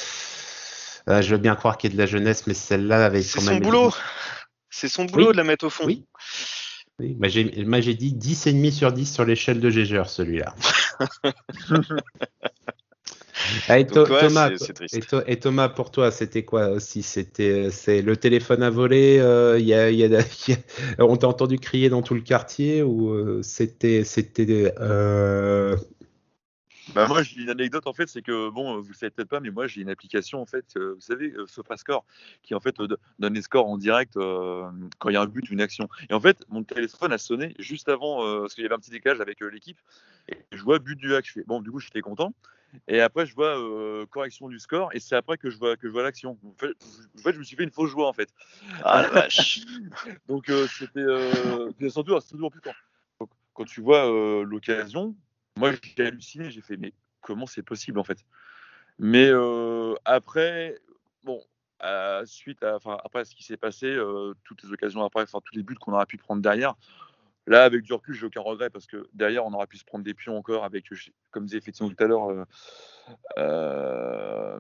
[1.09, 3.49] je veux bien croire qu'il y a de la jeunesse, mais celle-là avec quand même.
[3.49, 3.93] C'est son boulot.
[4.75, 5.85] C'est son boulot de la mettre au fond.
[5.87, 6.05] Oui.
[6.99, 7.15] oui.
[7.17, 10.53] Bah, j'ai dit 10,5 sur 10 sur l'échelle de Gégeur, celui-là.
[13.69, 14.51] et, Thomas,
[15.29, 17.05] et, Thomas, pour toi, c'était quoi aussi?
[17.05, 19.21] C'était c'est le téléphone à voler.
[19.21, 20.25] Euh, y a, y a,
[20.99, 25.77] on t'a entendu crier dans tout le quartier ou euh, c'était c'était euh,
[26.95, 29.41] bah moi j'ai une anecdote en fait, c'est que bon, vous le savez peut-être pas,
[29.41, 32.05] mais moi j'ai une application en fait, euh, vous savez, euh, SofaScore,
[32.43, 35.51] qui en fait euh, donne les scores en direct quand il y a un but,
[35.51, 35.89] une action.
[36.09, 38.91] Et en fait, mon téléphone a sonné juste avant, parce qu'il y avait un petit
[38.91, 39.79] décalage avec l'équipe,
[40.29, 41.27] et je vois but du hack.
[41.27, 42.33] Je fais, bon, du coup j'étais content.
[42.89, 43.57] Et après je vois
[44.11, 46.39] correction du score, et c'est après que je vois que je vois l'action.
[46.45, 48.31] En, fait, je me suis fait une fausse joie en fait.
[48.83, 49.61] Ah la vache.
[50.29, 54.07] Donc c'était euh, surtout, surtout plus quand, quand tu vois
[54.45, 55.15] l'occasion,
[55.57, 58.19] moi, j'ai halluciné, j'ai fait, mais comment c'est possible en fait?
[58.99, 60.79] Mais euh, après,
[61.23, 61.41] bon,
[62.25, 65.55] suite à, enfin, après ce qui s'est passé, euh, toutes les occasions après, enfin, tous
[65.55, 66.75] les buts qu'on aurait pu prendre derrière,
[67.47, 70.05] là, avec du recul, j'ai aucun regret parce que derrière, on aurait pu se prendre
[70.05, 70.87] des pions encore avec,
[71.31, 72.47] comme disait effectivement tout à l'heure,
[73.39, 74.59] euh,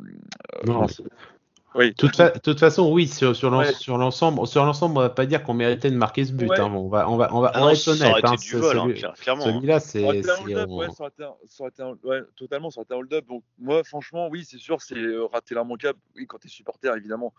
[1.75, 1.91] oui.
[1.91, 5.55] De toute, toute, façon, oui, sur, sur l'ensemble, sur l'ensemble, on va pas dire qu'on
[5.55, 6.51] méritait de marquer ce but.
[6.53, 6.73] Hein.
[6.73, 8.25] on va, on va, on va, ah être honnête.
[8.25, 10.03] Hein, celui, hein, Celui-là, c'est.
[12.37, 13.27] totalement, ça aurait été un hold-up.
[13.27, 15.99] Donc, moi, franchement, oui, c'est sûr, c'est euh, rater l'immanquable.
[16.15, 17.35] Oui, quand tu es supporter, évidemment,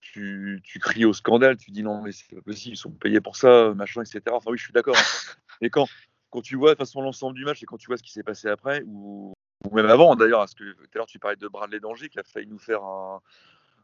[0.00, 3.20] tu, tu cries au scandale, tu dis non, mais c'est pas possible, ils sont payés
[3.20, 4.22] pour ça, machin, etc.
[4.32, 4.96] Enfin, oui, je suis d'accord.
[5.60, 5.86] Et quand,
[6.30, 8.22] quand tu vois, de façon, l'ensemble du match et quand tu vois ce qui s'est
[8.22, 9.32] passé après, ou,
[9.64, 12.18] ou même avant, d'ailleurs, parce que tout à l'heure, tu parlais de Bradley Danger qui
[12.18, 13.20] a failli nous faire un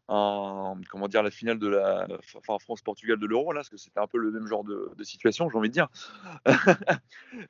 [0.09, 4.01] en comment dire la finale de la enfin, France-Portugal de l'Euro là parce que c'était
[4.01, 5.89] un peu le même genre de, situation j'ai envie de dire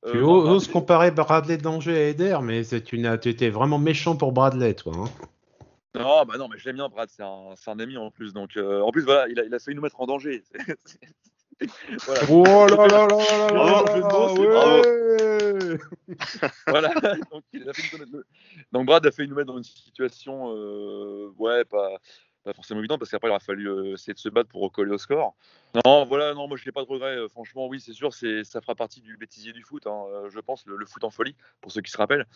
[0.06, 4.74] tu euh, oses comparer Bradley Danger à Eder mais tu étais vraiment méchant pour Bradley
[4.74, 5.10] toi hein.
[5.96, 8.56] non bah non mais je l'aime bien Brad c'est un, un, ami en plus donc
[8.56, 10.44] euh, en plus voilà il a, il a failli nous mettre en danger
[12.06, 12.20] voilà.
[12.30, 14.82] Oh là là là là là, là,
[16.66, 16.92] voilà.
[17.32, 17.98] donc, il a fait
[18.72, 21.98] donc Brad a failli nous mettre dans une situation euh, ouais pas
[22.44, 24.92] pas forcément évident parce qu'après il aura fallu euh, essayer de se battre pour recoller
[24.92, 25.34] au score.
[25.84, 27.16] Non, voilà, non, moi je n'ai pas de regret.
[27.16, 29.86] Euh, franchement, oui, c'est sûr, c'est, ça fera partie du bêtisier du foot.
[29.86, 32.26] Hein, euh, je pense le, foot en folie pour ceux qui se rappellent.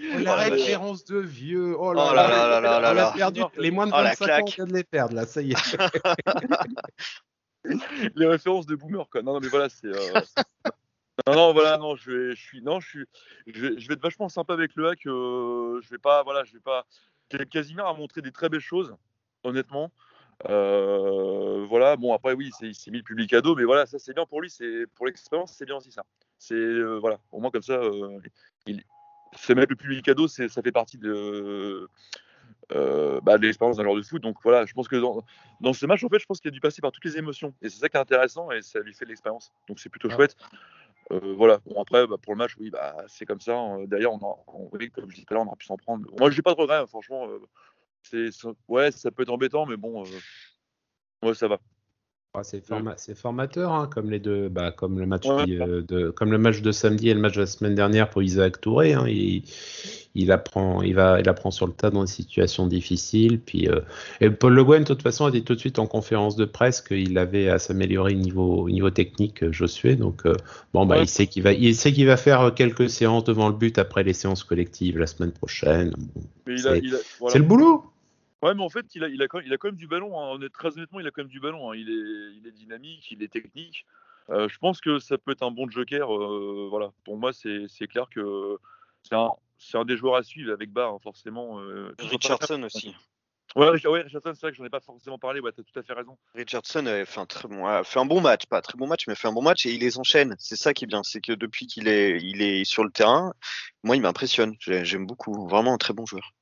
[0.00, 1.76] la référence de vieux.
[1.78, 3.42] Oh là oh là, là, là, là, perdu.
[3.58, 5.26] Les moins de 25 ans, on vient de les perdre là.
[5.26, 5.76] Ça y est.
[8.16, 9.22] les références de boomer quoi.
[9.22, 9.88] Non, non mais voilà, c'est.
[11.28, 13.04] Non, non, voilà, non, je vais, je suis, non, je suis,
[13.46, 15.06] je vais, je vais être vachement sympa avec le hack.
[15.06, 16.86] euh, je vais pas, voilà, je vais pas.
[17.50, 18.94] Casimir a montré des très belles choses,
[19.42, 19.90] honnêtement.
[20.48, 23.86] Euh, voilà, bon après oui, c'est- il s'est mis le public à dos, mais voilà,
[23.86, 26.04] ça c'est bien pour lui, c'est pour l'expérience, c'est bien aussi ça.
[26.38, 28.18] C'est euh, voilà, au moins comme ça, euh,
[28.66, 28.82] il
[29.36, 31.88] se mettre le public à dos, c'est- ça fait partie de,
[32.72, 34.22] euh, bah, de l'expérience d'un joueur de foot.
[34.22, 35.24] Donc voilà, je pense que dans,
[35.60, 37.54] dans ce match, en fait, je pense qu'il a dû passer par toutes les émotions,
[37.62, 39.52] et c'est ça qui est intéressant, et ça lui fait de l'expérience.
[39.68, 40.14] Donc c'est plutôt Ah.
[40.16, 40.36] chouette.
[41.12, 41.60] Euh, voilà.
[41.66, 43.56] Bon après, bah, pour le match, oui, bah c'est comme ça.
[43.56, 43.84] hein.
[43.86, 46.08] Derrière, on a, on, oui, comme je disais tout on aurait pu s'en prendre.
[46.18, 47.28] Moi, j'ai pas de regrets, hein, franchement.
[47.28, 47.40] euh,
[48.02, 48.28] c'est,
[48.68, 51.58] ouais, ça peut être embêtant, mais bon, euh, ouais, ça va.
[52.42, 55.46] C'est forma- formateur, hein, comme les deux, bah, comme le match Ouais.
[55.46, 58.60] de, comme le match de samedi et le match de la semaine dernière pour Isaac
[58.60, 58.92] Touré.
[58.94, 59.44] hein, il,
[60.16, 63.38] il apprend, il va, il apprend sur le tas dans des situations difficiles.
[63.40, 63.80] Puis, euh,
[64.20, 66.44] et Paul Le Guen, de toute façon, a dit tout de suite en conférence de
[66.44, 69.94] presse qu'il avait à s'améliorer au niveau, au niveau technique, euh, Josué.
[69.94, 70.34] Donc, euh,
[70.72, 71.02] bon, bah, Ouais.
[71.04, 74.02] il sait qu'il va, il sait qu'il va faire quelques séances devant le but après
[74.02, 75.92] les séances collectives la semaine prochaine.
[76.14, 76.80] Bon, voilà.
[77.28, 77.84] C'est le boulot.
[78.44, 80.20] Ouais, mais en fait, il a, il a, quand, il a quand même du ballon.
[80.20, 80.38] hein.
[80.52, 81.70] Très honnêtement, il a quand même du ballon.
[81.70, 81.76] hein.
[81.76, 83.86] Il, est, il est dynamique, il est technique.
[84.28, 86.14] Euh, je pense que ça peut être un bon joker.
[86.14, 86.92] euh, voilà.
[87.04, 88.58] Pour moi, c'est clair que
[89.02, 91.58] c'est un, des joueurs à suivre avec Barre, hein, forcément.
[91.60, 91.94] euh.
[91.98, 92.94] Richardson aussi.
[93.56, 95.40] Ouais, Rich- ouais, Richardson, c'est vrai que j'en ai pas forcément parlé.
[95.40, 96.18] Ouais, t'as tout à fait raison.
[96.34, 98.86] Richardson a fait un très bon, a fait un bon match, pas un très bon
[98.88, 100.34] match, mais fait un bon match et il les enchaîne.
[100.38, 103.32] C'est ça qui est bien, c'est que depuis qu'il est, il est sur le terrain,
[103.84, 104.54] moi il m'impressionne.
[104.58, 106.32] J'ai- J'aime beaucoup, vraiment un très bon joueur.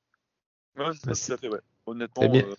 [0.75, 1.59] Ouais, c'est ça, c'est- tout à fait, ouais.
[1.85, 2.21] Honnêtement.
[2.21, 2.45] c'est bien.
[2.47, 2.55] euh,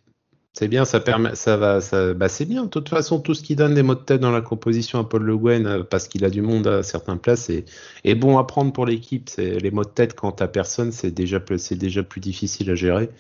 [0.54, 2.64] C'est bien, ça permet, ça va, ça, bah c'est bien.
[2.64, 5.04] De toute façon, tout ce qui donne des mots de tête dans la composition à
[5.04, 7.66] Paul Le Guen, euh, parce qu'il a du monde à certaines places, est,
[8.04, 9.28] est bon à prendre pour l'équipe.
[9.30, 12.70] C'est les mots de tête quand t'as personne, c'est déjà, plus- c'est déjà plus difficile
[12.70, 13.10] à gérer.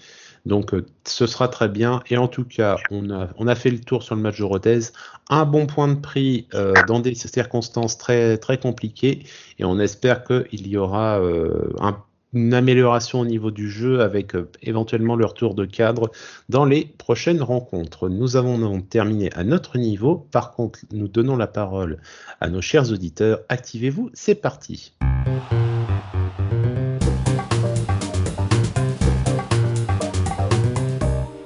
[0.46, 2.02] Donc, euh, ce sera très bien.
[2.10, 4.44] Et en tout cas, on a, on a fait le tour sur le match de
[4.44, 4.80] Rodez.
[5.30, 9.24] Un bon point de prix euh, dans des circonstances très, très compliquées.
[9.58, 14.34] Et on espère qu'il y aura euh, un une amélioration au niveau du jeu avec
[14.34, 16.10] euh, éventuellement le retour de cadre
[16.48, 18.08] dans les prochaines rencontres.
[18.08, 20.26] Nous avons donc terminé à notre niveau.
[20.30, 21.98] Par contre, nous donnons la parole
[22.40, 23.40] à nos chers auditeurs.
[23.48, 24.94] Activez-vous, c'est parti.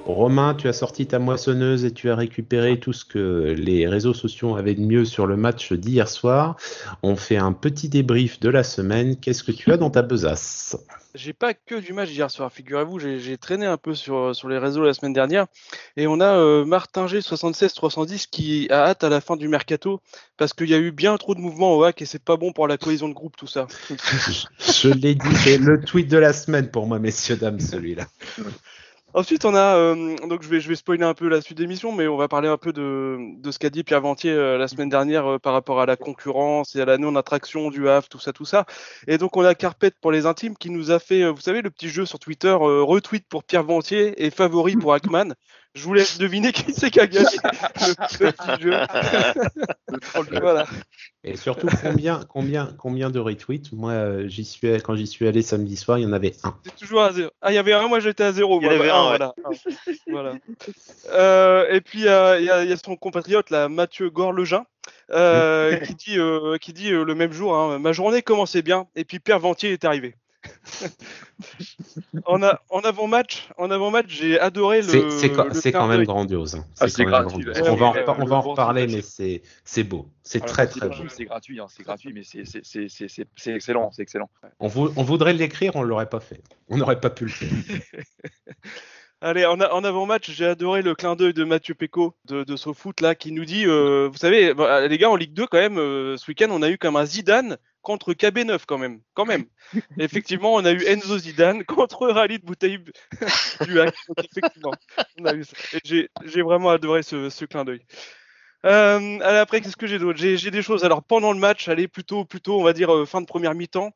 [0.08, 4.14] Romain, tu as sorti ta moissonneuse et tu as récupéré tout ce que les réseaux
[4.14, 6.56] sociaux avaient de mieux sur le match d'hier soir.
[7.02, 9.16] On fait un petit débrief de la semaine.
[9.16, 10.78] Qu'est-ce que tu as dans ta besace?
[11.14, 14.48] J'ai pas que du match hier soir, figurez-vous, j'ai j'ai traîné un peu sur, sur
[14.48, 15.46] les réseaux la semaine dernière
[15.96, 20.00] et on a euh, Martin G76-310 qui a hâte à la fin du mercato
[20.36, 22.52] parce qu'il y a eu bien trop de mouvements au hack et c'est pas bon
[22.52, 23.66] pour la cohésion de groupe tout ça.
[23.90, 28.06] Je l'ai dit, c'est le tweet de la semaine pour moi, messieurs, dames, celui-là.
[29.14, 31.92] Ensuite, on a euh, donc je vais je vais spoiler un peu la suite d'émission,
[31.92, 34.68] mais on va parler un peu de, de ce qu'a dit Pierre Ventier euh, la
[34.68, 38.18] semaine dernière euh, par rapport à la concurrence et à la non-attraction du HAF, tout
[38.18, 38.66] ça, tout ça.
[39.06, 41.62] Et donc on a Carpet pour les intimes qui nous a fait, euh, vous savez,
[41.62, 45.32] le petit jeu sur Twitter, euh, retweet pour Pierre Ventier et favori pour Hackman.
[45.78, 48.62] Je vous laisse deviner qui c'est qui a gagné le, le petit
[50.30, 50.40] jeu.
[50.40, 50.66] voilà.
[51.24, 53.72] Et surtout, combien, combien, combien de retweets?
[53.72, 56.54] Moi, euh, j'y suis, quand j'y suis allé samedi soir, il y en avait un.
[56.64, 57.30] C'est toujours à zéro.
[57.42, 58.60] Ah, il y avait un, moi j'étais à zéro.
[58.60, 59.16] Il y avait Ah, un, ouais.
[59.18, 59.34] voilà.
[59.44, 59.50] Ah,
[60.08, 60.34] voilà.
[61.12, 64.64] Euh, et puis euh, il y, a, il y a son compatriote là, Mathieu Gorlegin,
[65.12, 68.86] euh, qui dit, euh, qui dit euh, le même jour, hein, ma journée commençait bien,
[68.96, 70.14] et puis Pierre Ventier est arrivé.
[72.26, 75.10] en, a, en avant-match, en avant-match, j'ai adoré le.
[75.10, 76.06] C'est quand, même d'œil.
[76.06, 76.54] grandiose.
[76.56, 76.64] hein.
[76.80, 77.60] Ah, quand même gratuit, grandiose.
[77.60, 77.68] ouais.
[77.70, 80.08] On va en, Ouais, on va en reparler, mais c'est beau.
[80.22, 80.94] C'est alors, très très beau.
[81.08, 84.30] C'est gratuit, hein, c'est gratuit, mais c'est- excellent, c'est excellent.
[84.60, 86.42] On, vou- on voudrait l'écrire, on l'aurait pas fait.
[86.68, 87.48] On n'aurait pas pu le faire.
[89.20, 93.00] Allez, en, en avant-match, j'ai adoré le clin d'œil de Mathieu Péco de, de SoFoot
[93.00, 95.76] là, qui nous dit, euh, vous savez, bah, les gars, en Ligue 2 quand même,
[95.78, 99.46] euh, ce week-end, on a eu comme un Zidane contre KB9 quand même, quand même.
[99.98, 102.90] effectivement, on a eu Enzo Zidane contre Ralid Boutaïb
[103.60, 103.94] du hack.
[104.08, 104.72] Donc, effectivement,
[105.18, 105.56] on a eu ça.
[105.72, 107.84] Et j'ai- J'ai vraiment adoré ce, ce clin d'œil.
[108.66, 110.18] Euh, allez, après, qu'est-ce que j'ai d'autre?
[110.18, 110.84] J'ai des choses.
[110.84, 113.92] Alors, pendant le match, allez, plutôt, plutôt, on va dire, euh, fin de première mi-temps.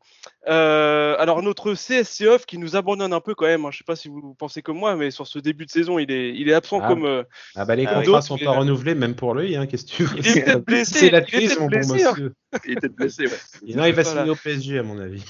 [0.49, 3.65] Euh, alors, notre CSC off qui nous abandonne un peu quand même.
[3.65, 5.99] hein, je sais pas si vous pensez comme moi, mais sur ce début de saison,
[5.99, 6.89] il est, il est absent Ah.
[6.89, 7.05] comme.
[7.07, 7.25] euh,
[7.57, 10.05] Ah bah les Ah contrats sont pas renouvelés, même pour lui, hein, qu'est-ce que tu
[10.05, 10.19] veux?
[10.19, 12.11] Il est peut-être blessé, C'est la crise, mon bon blessé, hein.
[12.13, 12.33] monsieur.
[12.65, 13.75] Il était blessé, ouais.
[13.75, 14.21] Non, il va Voilà.
[14.21, 15.25] signer au PSG, à mon avis.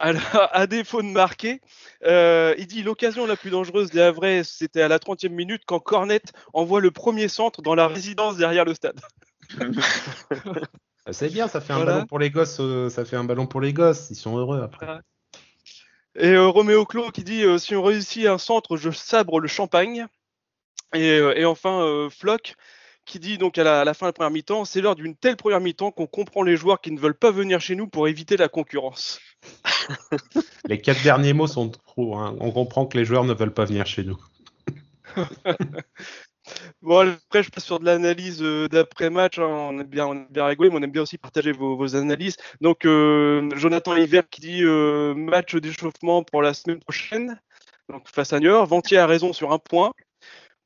[0.00, 1.60] Alors, à défaut de marquer,
[2.04, 5.78] euh, il dit l'occasion la plus dangereuse des Havrais, c'était à la 30e minute quand
[5.78, 6.22] Cornet
[6.54, 8.98] envoie le premier centre dans la résidence derrière le stade.
[11.06, 12.60] Ah, C'est bien, ça fait un ballon pour les gosses.
[12.60, 14.08] euh, ça fait un ballon pour les gosses.
[14.10, 14.86] Ils sont heureux après.
[16.16, 20.06] Et euh, Roméo Clos qui dit si on réussit un centre, je sabre le champagne.
[20.94, 22.54] Et, et enfin Flock
[23.04, 25.16] qui dit donc à la, à la fin de la première mi-temps, c'est l'heure d'une
[25.16, 28.08] telle première mi-temps qu'on comprend les joueurs qui ne veulent pas venir chez nous pour
[28.08, 29.20] éviter la concurrence.
[30.68, 32.16] Les quatre derniers mots sont trop.
[32.16, 32.36] hein.
[32.40, 34.18] On comprend que les joueurs ne veulent pas venir chez nous.
[36.82, 39.38] Bon, après, je passe sur de l'analyse euh, d'après-match.
[39.38, 39.46] hein.
[39.46, 41.94] On aime bien, on aime bien rigoler, mais on aime bien aussi partager vos, vos
[41.96, 42.36] analyses.
[42.60, 47.40] Donc, euh, Jonathan Hiver qui dit euh, match d'échauffement pour la semaine prochaine.
[47.88, 48.68] Donc, face à York.
[48.68, 49.92] Ventier a raison sur un point.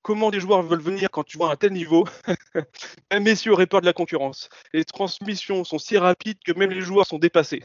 [0.05, 2.05] Comment les joueurs veulent venir quand tu vois un tel niveau
[3.11, 4.51] Même Messi aurait peur de la concurrence.
[4.75, 7.63] Les transmissions sont si rapides que même les joueurs sont dépassés.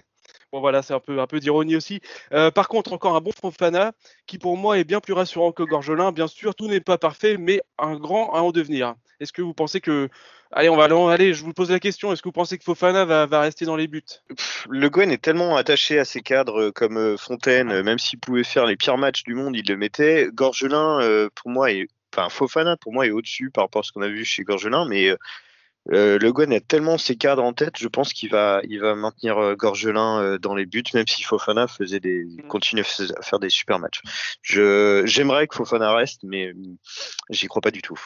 [0.54, 2.00] Bon, voilà, c'est un peu, un peu d'ironie aussi.
[2.32, 3.92] Euh, par contre, encore un bon Fofana
[4.26, 6.14] qui pour moi est bien plus rassurant que Gorgelin.
[6.14, 8.96] Bien sûr, tout n'est pas parfait, mais un grand à en devenir.
[9.20, 10.08] Est-ce que vous pensez que.
[10.52, 12.14] Allez, on va aller, je vous pose la question.
[12.14, 14.02] Est-ce que vous pensez que Fofana va, va rester dans les buts?
[14.30, 18.18] Pff, Le Gwen est tellement attaché à ses cadres comme euh, Fontaine, euh, même s'il
[18.18, 20.30] pouvait faire les pires matchs du monde, il le mettait.
[20.34, 23.92] Gorgelin, euh, pour moi, est, enfin Fofana, pour moi, est au-dessus par rapport à ce
[23.92, 25.18] qu'on a vu chez Gorgelin, mais euh,
[25.92, 28.96] euh, Le Gwen a tellement ses cadres en tête, je pense qu'il va, il va
[28.96, 33.18] maintenir euh, Gorgelin euh, dans les buts, même si Fofana faisait des, continue à fais-
[33.18, 34.02] à faire des super matchs.
[34.42, 36.54] Je, j'aimerais que Fofana reste, mais euh,
[37.30, 38.00] j'y crois pas du tout.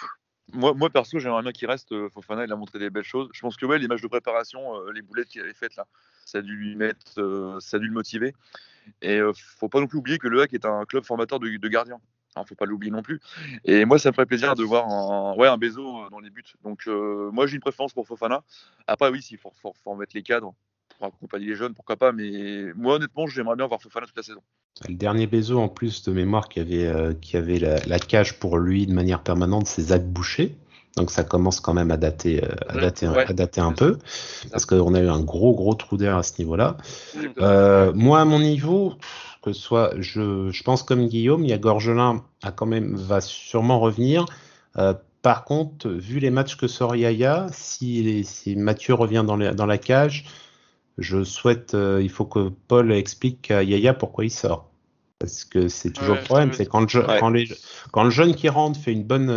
[0.54, 1.92] Moi, moi perso, j'aimerais bien qu'il reste.
[1.94, 3.30] euh, Fofana, il a montré des belles choses.
[3.34, 5.88] Je pense que ouais, les matchs de préparation, euh, les boulettes qu'il avait faites là,
[6.26, 8.34] ça a dû lui mettre, euh, ça a dû le motiver.
[9.02, 11.48] Et euh, faut pas non plus oublier que le HAC est un club formateur de,
[11.50, 12.00] de gardiens.
[12.36, 13.20] Alors, faut pas l'oublier non plus.
[13.66, 16.30] Et moi, ça me ferait plaisir de voir un, ouais, un Bezo euh, dans les
[16.30, 16.44] buts.
[16.64, 18.44] Donc, euh, moi, j'ai une préférence pour Fofana.
[18.88, 19.52] Après, oui, s'il faut,
[19.86, 20.54] en mettre les cadres
[20.98, 22.12] pour accompagner les jeunes, pourquoi pas.
[22.12, 24.42] Mais moi, honnêtement, j'aimerais bien voir Fofana toute la saison.
[24.88, 28.58] Le dernier Bezo, en plus de mémoire, qui avait, euh, avait la, la cage pour
[28.58, 30.56] lui de manière permanente, c'est Zach Boucher.
[30.96, 33.26] Donc ça commence quand même à dater, euh, à dater, un- ouais.
[33.28, 33.98] à dater un peu,
[34.52, 36.78] parce qu'on a eu un gros gros trou d'air à ce niveau-là.
[37.40, 38.94] Euh, moi, à mon niveau,
[39.42, 42.96] que ce soit, je, je pense comme Guillaume, il y a Gorgelin a quand même
[42.96, 44.26] va sûrement revenir.
[44.78, 49.56] Euh, par contre, vu les matchs que sort Yaya, si, si Mathieu revient dans, les-
[49.56, 50.26] dans la cage,
[51.00, 54.70] je souhaite, euh, il faut que Paul explique à Yaya pourquoi il sort.
[55.18, 57.20] Parce que c'est toujours Ouais, le problème, c'est quand, Ouais.
[57.92, 59.30] quand, le jeune qui rentre fait une bonne,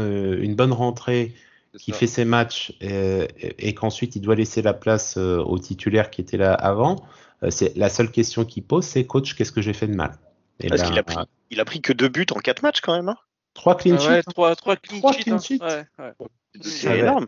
[0.42, 1.32] une bonne rentrée,
[1.78, 5.58] qui fait ses matchs euh, et, et qu'ensuite il doit laisser la place euh, au
[5.58, 6.96] titulaire qui était là avant,
[7.42, 10.18] euh, c'est la seule question qu'il pose, c'est coach, qu'est-ce que j'ai fait de mal?
[10.60, 11.16] Et Parce ben, qu'il a pris,
[11.50, 13.08] il a pris que deux buts en quatre matchs quand même.
[13.10, 13.16] hein.
[13.54, 15.38] trois clean Ah ouais, sheets trois, trois clean Trois sheets, hein.
[15.38, 15.62] sheets.
[15.62, 16.12] Ouais, ouais.
[16.62, 17.26] C'est énorme.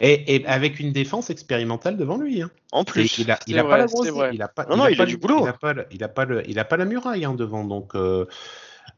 [0.00, 2.42] et, et avec une défense expérimentale devant lui.
[2.42, 2.50] Hein.
[2.72, 4.30] En plus, il a, il c'est a vrai, pas la grosse, vrai.
[4.34, 5.44] il a pas, Non, non, a il pas a du boulot.
[5.44, 7.94] Il a pas, il a pas le, il a pas la muraille hein, devant, donc
[7.94, 8.26] euh,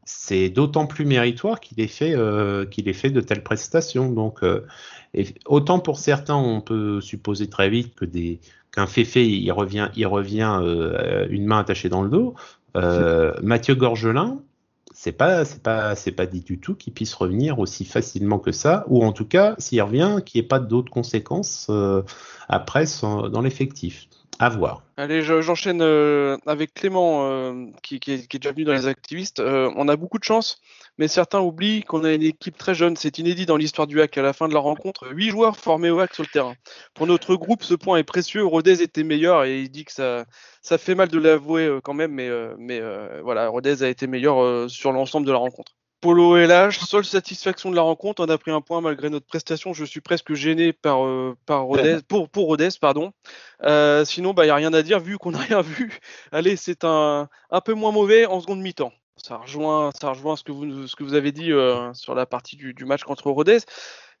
[0.05, 4.11] c'est d'autant plus méritoire qu'il ait fait, euh, qu'il ait fait de telles prestations.
[4.11, 4.65] Donc, euh,
[5.13, 8.39] et autant pour certains, on peut supposer très vite que des
[8.71, 12.35] qu'un Féfé, il revient, il revient euh, une main attachée dans le dos.
[13.41, 14.43] Mathieu Gorgelin,
[14.93, 18.51] c'est pas, c'est pas, c'est pas dit du tout qu'il puisse revenir aussi facilement que
[18.51, 21.69] ça, ou en tout cas, s'il revient, qu'il n'y ait pas d'autres conséquences
[22.47, 24.07] après son- dans l'effectif.
[24.41, 24.83] À voir.
[24.95, 29.41] Allez, je- j'enchaîne euh, avec Clément, euh, qui, est, déjà venu dans les activistes.
[29.41, 30.61] Euh, on a beaucoup de chance,
[30.97, 32.95] mais certains oublient qu'on a une équipe très jeune.
[32.95, 34.17] C'est inédit dans l'histoire du hack.
[34.17, 36.53] À la fin de la rencontre, huit joueurs formés au hack sur le terrain.
[36.93, 38.45] Pour notre groupe, ce point est précieux.
[38.45, 40.25] Rodez était meilleur et il dit que ça,
[40.77, 42.81] fait mal de l'avouer quand même, mais, mais
[43.21, 45.73] voilà, Rodez a été meilleur sur l'ensemble de la rencontre.
[46.01, 49.25] Polo et l'âge, seule satisfaction de la rencontre, on a pris un point malgré notre
[49.25, 49.73] prestation.
[49.73, 53.11] Je suis presque gêné par, euh, par Rodez, pour, pour Rodez, pardon.
[53.63, 55.99] Euh, sinon, il bah, n'y a rien à dire vu qu'on n'a rien vu.
[56.31, 58.93] Allez, c'est un, un peu moins mauvais en seconde mi-temps.
[59.17, 62.25] Ça rejoint, ça rejoint ce, que vous, ce que vous avez dit euh, sur la
[62.25, 63.59] partie du, du match contre Rodez.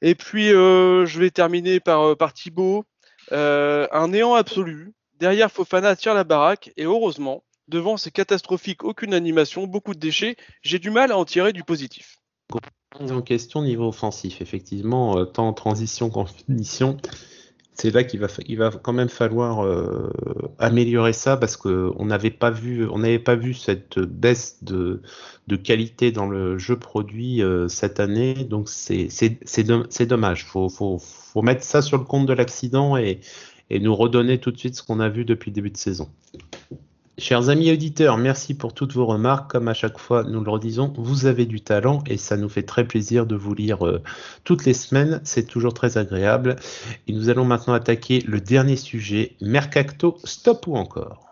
[0.01, 2.85] Et puis, euh, je vais terminer par, par Thibaut.
[3.31, 4.93] Euh, un néant absolu.
[5.19, 6.71] Derrière, Fofana tire la baraque.
[6.77, 10.35] Et heureusement, devant c'est catastrophique, aucune animation, beaucoup de déchets.
[10.61, 12.17] J'ai du mal à en tirer du positif.
[12.99, 16.97] En question niveau offensif, effectivement, euh, tant en transition qu'en finition,
[17.75, 20.11] c'est là qu'il va, quand même falloir euh,
[20.57, 25.01] améliorer ça parce que on n'avait pas vu, on n'avait pas vu cette baisse de,
[25.63, 30.45] qualité dans le jeu produit euh, cette année, donc c'est c'est c'est dom- c'est dommage.
[30.45, 33.21] Faut faut mettre ça sur le compte de l'accident et
[33.69, 36.09] et nous redonner tout de suite ce qu'on a vu depuis le début de saison.
[37.19, 39.51] Chers amis auditeurs, merci pour toutes vos remarques.
[39.51, 42.63] Comme à chaque fois, nous le redisons, vous avez du talent et ça nous fait
[42.63, 44.01] très plaisir de vous lire euh,
[44.45, 45.19] toutes les semaines.
[45.25, 46.55] C'est toujours très agréable.
[47.09, 51.29] Et nous allons maintenant attaquer le dernier sujet, Mercacto, stop ou encore?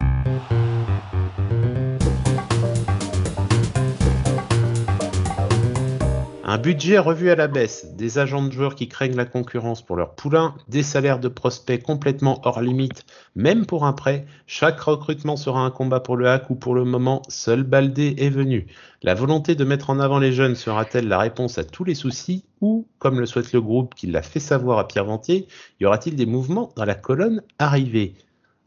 [6.50, 9.98] Un budget revu à la baisse, des agents de joueurs qui craignent la concurrence pour
[9.98, 13.06] leur poulain, des salaires de prospects complètement hors limite,
[13.36, 14.26] même pour un prêt.
[14.46, 18.30] Chaque recrutement sera un combat pour le hack ou pour le moment, seul Baldé est
[18.30, 18.68] venu.
[19.04, 22.46] La volonté de mettre en avant les jeunes sera-t-elle la réponse à tous les soucis
[22.62, 25.50] ou, comme le souhaite le groupe qui l'a fait savoir à Pierre Ventier,
[25.82, 28.13] y aura-t-il des mouvements dans la colonne arrivée?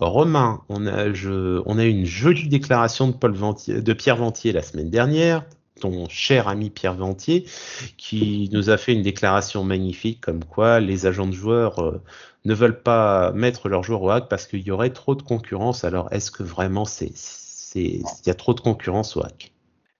[0.00, 5.46] Romain, on a, je, on a une jolie déclaration de, Pierre Ventier la semaine dernière
[5.80, 7.46] ton cher ami Pierre Ventier,
[7.96, 12.02] qui nous a fait une déclaration magnifique comme quoi les agents de joueurs euh,
[12.44, 15.84] ne veulent pas mettre leurs joueurs au hack parce qu'il y aurait trop de concurrence.
[15.84, 17.12] Alors, est-ce que vraiment c'est,
[17.74, 19.52] il y a trop de concurrence au hack?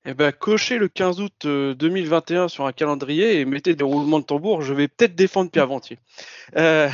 [0.07, 4.19] Eh ben, cochez le 15 août 2021 euh, sur un calendrier et mettez des roulements
[4.19, 4.63] de tambour.
[4.63, 5.99] Je vais peut-être défendre Pierre Ventier.
[6.57, 6.89] Euh,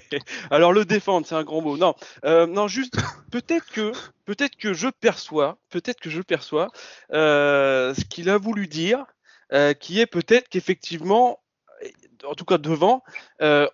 [0.50, 1.76] alors le défendre, c'est un grand mot.
[1.76, 2.94] Non, euh, non, juste
[3.32, 3.90] peut-être que,
[4.26, 6.70] peut-être que je perçois, peut-être que je perçois
[7.10, 9.06] ce qu'il a voulu dire,
[9.80, 11.40] qui est peut-être qu'effectivement,
[12.24, 13.02] en tout cas devant,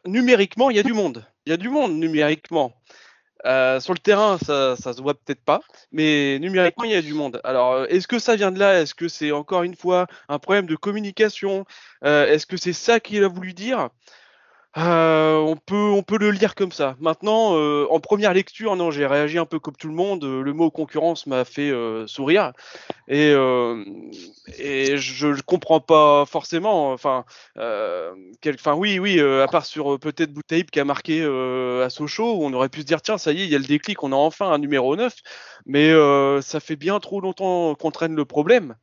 [0.07, 1.27] numériquement, il y a du monde.
[1.45, 2.73] Il y a du monde numériquement.
[3.47, 5.61] Euh, sur le terrain, ça, ça se voit peut-être pas,
[5.93, 7.41] mais numériquement, il y a du monde.
[7.45, 8.81] Alors, euh, est-ce que ça vient de là?
[8.81, 11.65] Est-ce que c'est encore une fois un problème de communication?
[12.05, 13.91] Euh, Est-ce que c'est ça qu'il a voulu dire?
[14.77, 16.95] Euh, on, peut, on peut le lire comme ça.
[17.01, 20.25] Maintenant, euh, en première lecture, non, j'ai réagi un peu comme tout le monde.
[20.25, 22.53] Le mot concurrence m'a fait euh, sourire
[23.09, 26.93] et, je, ne comprends pas forcément.
[26.93, 27.25] Enfin,
[27.57, 32.69] enfin oui, oui, à part sur peut-être Boutaïb qui a marqué à Sochaux, on aurait
[32.69, 34.51] pu se dire tiens, ça y est, il y a le déclic, on a enfin
[34.53, 35.15] un numéro 9,
[35.67, 35.93] mais
[36.43, 38.77] ça fait bien trop longtemps qu'on traîne le problème.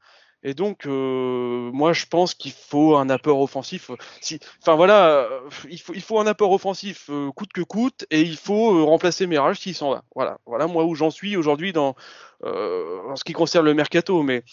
[0.48, 3.90] Et donc, euh, moi, je pense qu'il faut un apport offensif.
[4.22, 5.40] Si, enfin voilà, euh,
[5.72, 9.26] il faut, il faut un apport offensif euh, coûte que coûte, et il faut remplacer
[9.26, 10.04] Mirage s'il s'en va.
[10.14, 11.96] Voilà, voilà moi où j'en suis aujourd'hui dans
[12.44, 14.22] en ce qui concerne le mercato.
[14.22, 14.44] Mais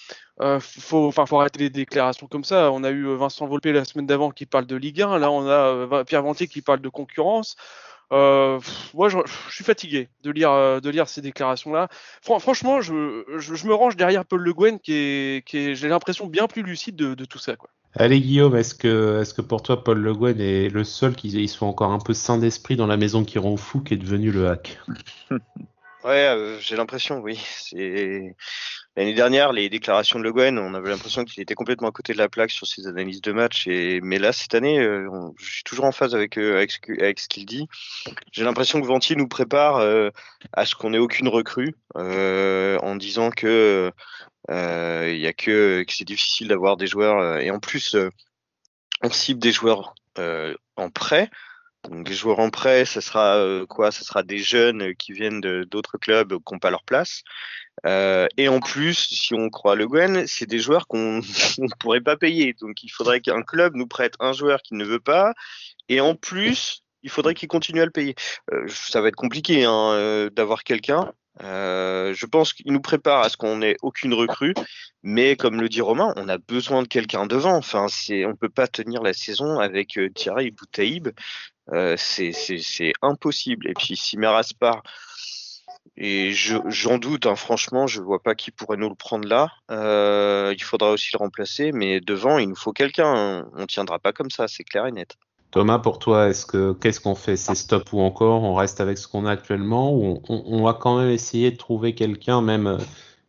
[0.61, 2.72] faut, faut arrêter les déclarations comme ça.
[2.72, 5.18] On a eu Vincent Volpe la semaine d'avant qui parle de Ligue 1.
[5.18, 7.55] Là, on a Pierre Ventier qui parle de concurrence.
[8.12, 8.60] Euh,
[8.94, 9.18] moi, je,
[9.50, 11.88] suis fatigué de lire, euh, de lire ces déclarations-là.
[12.22, 16.26] franchement, je, je, me range derrière Paul Le Guen, qui est, qui est j'ai l'impression,
[16.26, 17.56] bien plus lucide de, de tout ça.
[17.56, 17.70] Quoi.
[17.94, 21.48] Allez, Guillaume, est-ce que, est-ce que pour toi, Paul Le Guen est le seul qui
[21.48, 24.30] soit encore un peu sain d'esprit dans la maison qui rend fou, qui est devenu
[24.30, 24.78] le hack?
[26.04, 27.40] Ouais, euh, j'ai l'impression, oui.
[27.46, 28.34] C'est
[28.95, 32.12] L'année dernière, les déclarations de Le Guen, on avait l'impression qu'il était complètement à côté
[32.12, 33.66] de la plaque sur ses analyses de match.
[33.66, 37.47] Mais là, cette année, euh, je suis toujours en phase avec euh, avec, ce qu'il
[37.47, 37.68] dit.
[38.32, 40.11] J'ai l'impression que Ventier nous prépare euh,
[40.53, 43.90] à ce qu'on n'ait aucune recrue, en disant que
[44.49, 47.38] c'est difficile d'avoir des joueurs.
[47.38, 47.97] et en plus,
[49.03, 49.95] on cible des joueurs
[50.76, 51.30] en prêt.
[51.88, 53.90] Donc des joueurs en prêt, ce sera quoi?
[53.90, 57.22] Ce sera des jeunes qui viennent d'autres clubs qui n'ont pas leur place.
[57.86, 61.20] Euh, et en plus, si on croit Le Guen, c'est des joueurs qu'on
[61.58, 62.54] ne pourrait pas payer.
[62.60, 65.32] Donc il faudrait qu'un club nous prête un joueur qui ne veut pas.
[65.88, 68.14] Et en plus, il faudrait qu'il continue à le payer.
[68.52, 71.12] Euh, ça va être compliqué hein, euh, d'avoir quelqu'un.
[71.42, 74.54] Euh, je pense qu'il nous prépare à ce qu'on ait aucune recrue,
[75.02, 77.56] mais comme le dit Romain, on a besoin de quelqu'un devant.
[77.56, 81.08] Enfin, c'est, on peut pas tenir la saison avec euh, Thierry Boutaïb.
[81.70, 83.68] Euh, c'est, impossible.
[83.68, 84.82] Et puis si Meras part,
[85.96, 89.50] et j'en doute, hein, franchement, je vois pas qui pourrait nous le prendre là.
[89.70, 93.46] Euh, il faudra aussi le remplacer, mais devant, il nous faut quelqu'un.
[93.54, 95.16] On tiendra pas comme ça, c'est clair et net.
[95.50, 97.36] Thomas, pour toi, est-ce que qu'est-ce qu'on fait?
[97.36, 98.42] C'est stop ou encore?
[98.42, 101.94] On reste avec ce qu'on a actuellement ou on, va quand même essayer de trouver
[101.94, 102.78] quelqu'un, même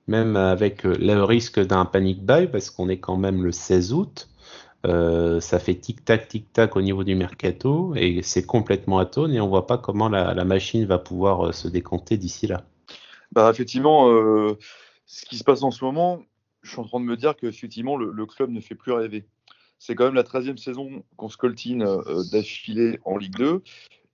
[0.07, 4.29] même avec le risque d'un panic buy, parce qu'on est quand même le 16 août.
[4.85, 9.47] Euh, ça fait tic-tac, tic-tac au niveau du mercato et c'est complètement atone et on
[9.47, 12.65] voit pas comment la, machine va pouvoir euh, se décanter d'ici là.
[13.31, 14.57] Bah, effectivement, euh,
[15.05, 16.21] ce qui se passe en ce moment,
[16.63, 19.25] je suis en train de me dire que effectivement le, club ne fait plus rêver.
[19.79, 21.85] C'est quand même la 13e saison qu'on se coltine
[22.31, 23.63] d'affilée en Ligue 2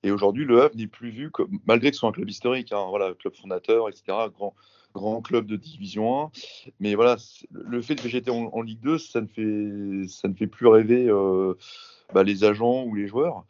[0.03, 2.72] et aujourd'hui le Havre n'est plus vu comme, malgré que ce soit un club historique,
[2.72, 4.03] hein, voilà, club fondateur, etc.,
[4.34, 4.55] grand,
[4.93, 6.31] grand club de division 1.
[6.79, 7.17] Mais voilà,
[7.51, 11.07] le fait de végéter en, Ligue 2, ça ne fait, ça ne fait plus rêver
[11.07, 11.55] euh,
[12.13, 13.45] bah, les agents ou les joueurs.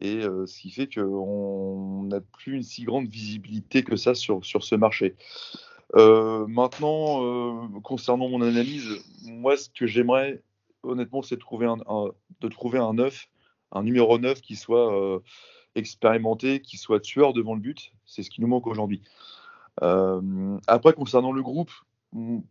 [0.00, 4.44] Et euh, ce qui fait qu'on n'a plus une si grande visibilité que ça sur,
[4.44, 5.16] sur ce marché.
[5.96, 8.88] Euh, maintenant, concernant mon analyse,
[9.24, 10.42] moi, ce que j'aimerais,
[10.82, 11.76] honnêtement, c'est de trouver un,
[12.40, 13.28] de trouver un 9,
[13.72, 15.22] un numéro 9 qui soit
[15.74, 17.92] expérimenté, qui soit tueur devant le but.
[18.06, 19.02] C'est ce qui nous manque aujourd'hui.
[19.80, 21.70] Euh, après, concernant le groupe,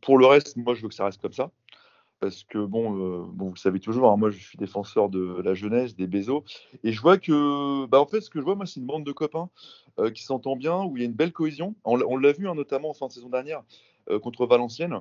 [0.02, 1.52] pour le reste, moi, je veux que ça reste comme ça.
[2.20, 5.42] Parce que, bon, euh, bon vous le savez toujours, hein, moi, je suis défenseur de
[5.42, 6.44] la jeunesse, des Bézos.
[6.84, 9.04] Et je vois que, bah, en fait, ce que je vois, moi, c'est une bande
[9.04, 9.50] de copains
[10.00, 11.76] euh, qui s'entend bien, où il y a une belle cohésion.
[11.84, 13.64] On, l'a vu, hein, notamment en fin de saison dernière,
[14.24, 15.00] contre Valenciennes.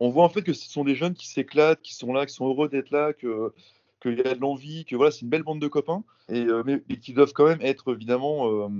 [0.00, 2.34] on voit en fait que ce sont des jeunes qui s'éclatent, qui sont là, qui
[2.34, 3.52] sont heureux d'être là, que
[4.00, 6.80] qu'il y a de l'envie, que voilà, c'est une belle bande de copains, et, mais,
[7.00, 8.70] qui doivent quand même être évidemment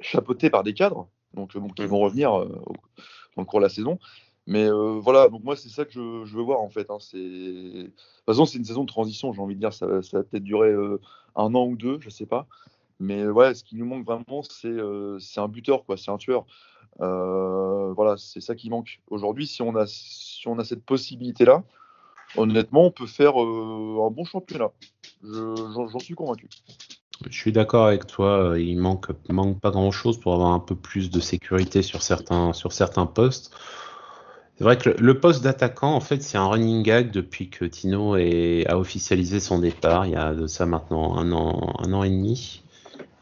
[0.00, 1.08] chapeautés par des cadres,
[1.38, 3.98] donc bon, qui vont revenir dans le cours de la saison.
[4.48, 6.90] Mais euh, voilà, donc moi, c'est ça que je, veux voir en fait.
[6.90, 6.96] Hein.
[7.12, 9.74] De toute façon, c'est une saison de transition, j'ai envie de dire.
[9.74, 10.98] Ça, va peut-être durer euh,
[11.36, 12.46] un an ou deux, je sais pas.
[12.98, 15.98] Mais ouais, ce qui nous manque vraiment, c'est euh, un buteur, quoi.
[15.98, 16.46] C'est un tueur.
[16.98, 19.02] voilà, c'est ça qui manque.
[19.08, 21.62] Aujourd'hui, si, on a, si on a cette possibilité-là,
[22.38, 24.72] honnêtement, on peut faire un bon championnat.
[25.22, 26.48] J'en suis convaincu.
[27.28, 28.54] Je suis d'accord avec toi.
[28.58, 32.72] Il manque, manque pas grand-chose pour avoir un peu plus de sécurité sur certains, sur
[32.72, 33.52] certains postes.
[34.56, 38.14] C'est vrai que le, poste d'attaquant, en fait, c'est un running gag depuis que Tino
[38.14, 42.10] a officialisé son départ, il y a de ça maintenant un an, un an et
[42.10, 42.62] demi.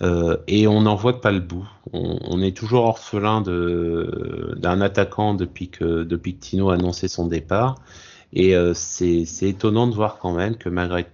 [0.02, 1.66] Euh, et on n'en voit pas le bout.
[1.92, 7.76] On, est toujours orphelin d'un attaquant depuis que, depuis Tino a annoncé son départ.
[8.32, 11.06] Et euh, c'est étonnant de voir quand même que malgré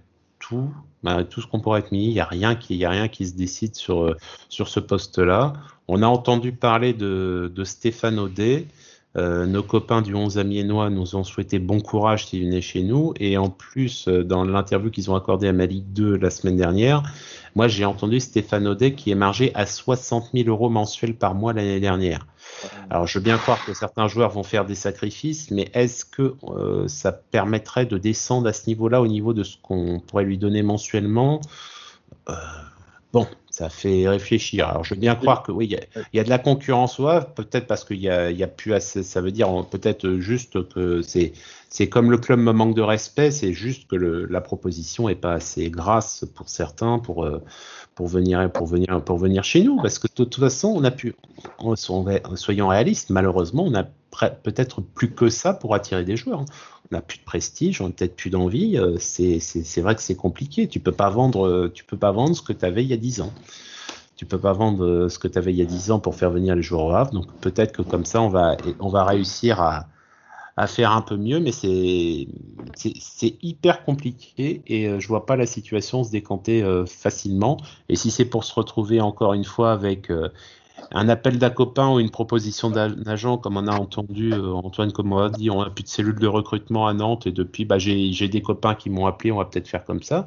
[0.47, 0.69] tout,
[1.03, 3.07] malgré tout ce qu'on pourrait être mis, il n'y a, rien qui, y a rien
[3.07, 4.15] qui se décide sur,
[4.49, 5.53] sur ce poste-là.
[5.87, 8.67] On a entendu parler de, de Stéphane Audet.
[9.15, 13.13] Euh, nos copains du 11 Amiénois nous ont souhaité bon courage s'ils venaient chez nous.
[13.19, 17.03] Et en plus, euh, dans l'interview qu'ils ont accordée à Malik 2 la semaine dernière,
[17.55, 21.53] moi j'ai entendu Stéphane Audet qui est margé à 60 000 euros mensuels par mois
[21.53, 22.25] l'année dernière.
[22.89, 26.35] Alors je veux bien croire que certains joueurs vont faire des sacrifices, mais est-ce que
[26.43, 30.37] euh, ça permettrait de descendre à ce niveau-là au niveau de ce qu'on pourrait lui
[30.37, 31.41] donner mensuellement?
[33.11, 33.27] Bon,
[33.63, 34.67] ça fait réfléchir.
[34.67, 35.73] Alors, je veux bien croire que oui,
[36.11, 36.97] il y, a de la concurrence,
[37.33, 39.03] peut-être parce qu'il y a, y a plus assez.
[39.03, 41.31] Ça veut dire peut-être juste que c'est
[41.69, 45.15] c'est comme le club me manque de respect, c'est juste que le, la proposition est
[45.15, 47.41] pas assez grasse pour certains pour euh,
[47.95, 50.91] pour venir pour venir pour venir chez nous, parce que de toute façon, on a
[50.91, 51.15] pu,
[52.35, 53.85] soyons réalistes, malheureusement, on a
[54.43, 56.45] peut-être plus que ça pour attirer des joueurs.
[56.91, 58.77] On n'a plus de prestige, on n'a peut-être plus d'envie.
[58.77, 60.67] Euh, c'est vrai que c'est compliqué.
[60.67, 60.91] Tu peux
[61.73, 63.33] tu peux pas vendre ce que tu avais il y a 10 ans.
[64.15, 66.15] Tu peux pas vendre euh, ce que tu avais il y a 10 ans pour
[66.15, 67.11] faire venir les joueurs au.
[67.11, 69.87] Donc peut-être que comme ça, on va, on va réussir à,
[70.55, 72.27] à faire un peu mieux, mais c'est
[73.41, 77.57] hyper compliqué et euh, je vois pas la situation se décanter facilement.
[77.89, 80.11] Et si c'est pour se retrouver encore une fois avec
[80.91, 84.91] un appel d'un copain ou une proposition d'un agent, comme on a entendu euh, Antoine,
[84.91, 87.65] comme on a dit, on a plus de cellules de recrutement à Nantes et depuis,
[87.65, 90.25] bah, j'ai des copains qui m'ont appelé, on va peut-être faire comme ça.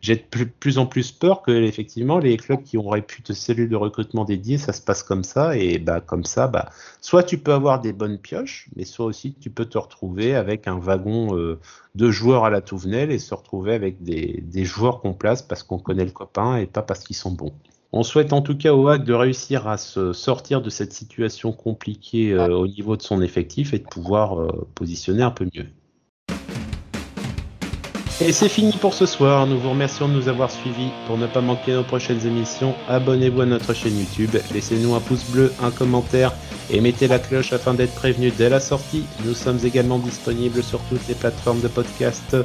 [0.00, 3.68] J'ai de plus, en plus peur que effectivement les clubs qui auraient plus de cellules
[3.68, 6.70] de recrutement dédiées, ça se passe comme ça et bah comme ça, bah
[7.00, 10.68] soit tu peux avoir des bonnes pioches, mais soit aussi tu peux te retrouver avec
[10.68, 11.58] un wagon euh,
[11.94, 15.78] de joueurs à la Touvenelle et se retrouver avec des joueurs qu'on place parce qu'on
[15.78, 17.54] connaît le copain et pas parce qu'ils sont bons.
[17.96, 21.52] On souhaite en tout cas au HAC de réussir à se sortir de cette situation
[21.52, 25.66] compliquée euh, au niveau de son effectif et de pouvoir euh, positionner un peu mieux.
[28.20, 29.46] Et c'est fini pour ce soir.
[29.46, 30.88] Nous vous remercions de nous avoir suivis.
[31.06, 35.30] Pour ne pas manquer nos prochaines émissions, abonnez-vous à notre chaîne YouTube, laissez-nous un pouce
[35.30, 36.32] bleu, un commentaire
[36.70, 39.04] et mettez la cloche afin d'être prévenu dès la sortie.
[39.24, 42.36] Nous sommes également disponibles sur toutes les plateformes de podcast.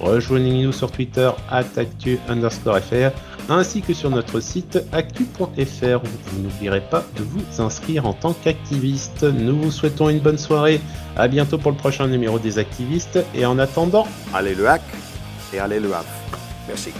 [0.00, 3.10] Rejoignez-nous sur Twitter, actu underscore fr,
[3.48, 6.00] ainsi que sur notre site actu.fr.
[6.26, 9.24] Vous n'oublierez pas de vous inscrire en tant qu'activiste.
[9.24, 10.80] Nous vous souhaitons une bonne soirée.
[11.16, 13.18] À bientôt pour le prochain numéro des activistes.
[13.34, 14.82] Et en attendant, allez le hack
[15.52, 16.06] et allez le Havre.
[16.68, 16.90] Merci.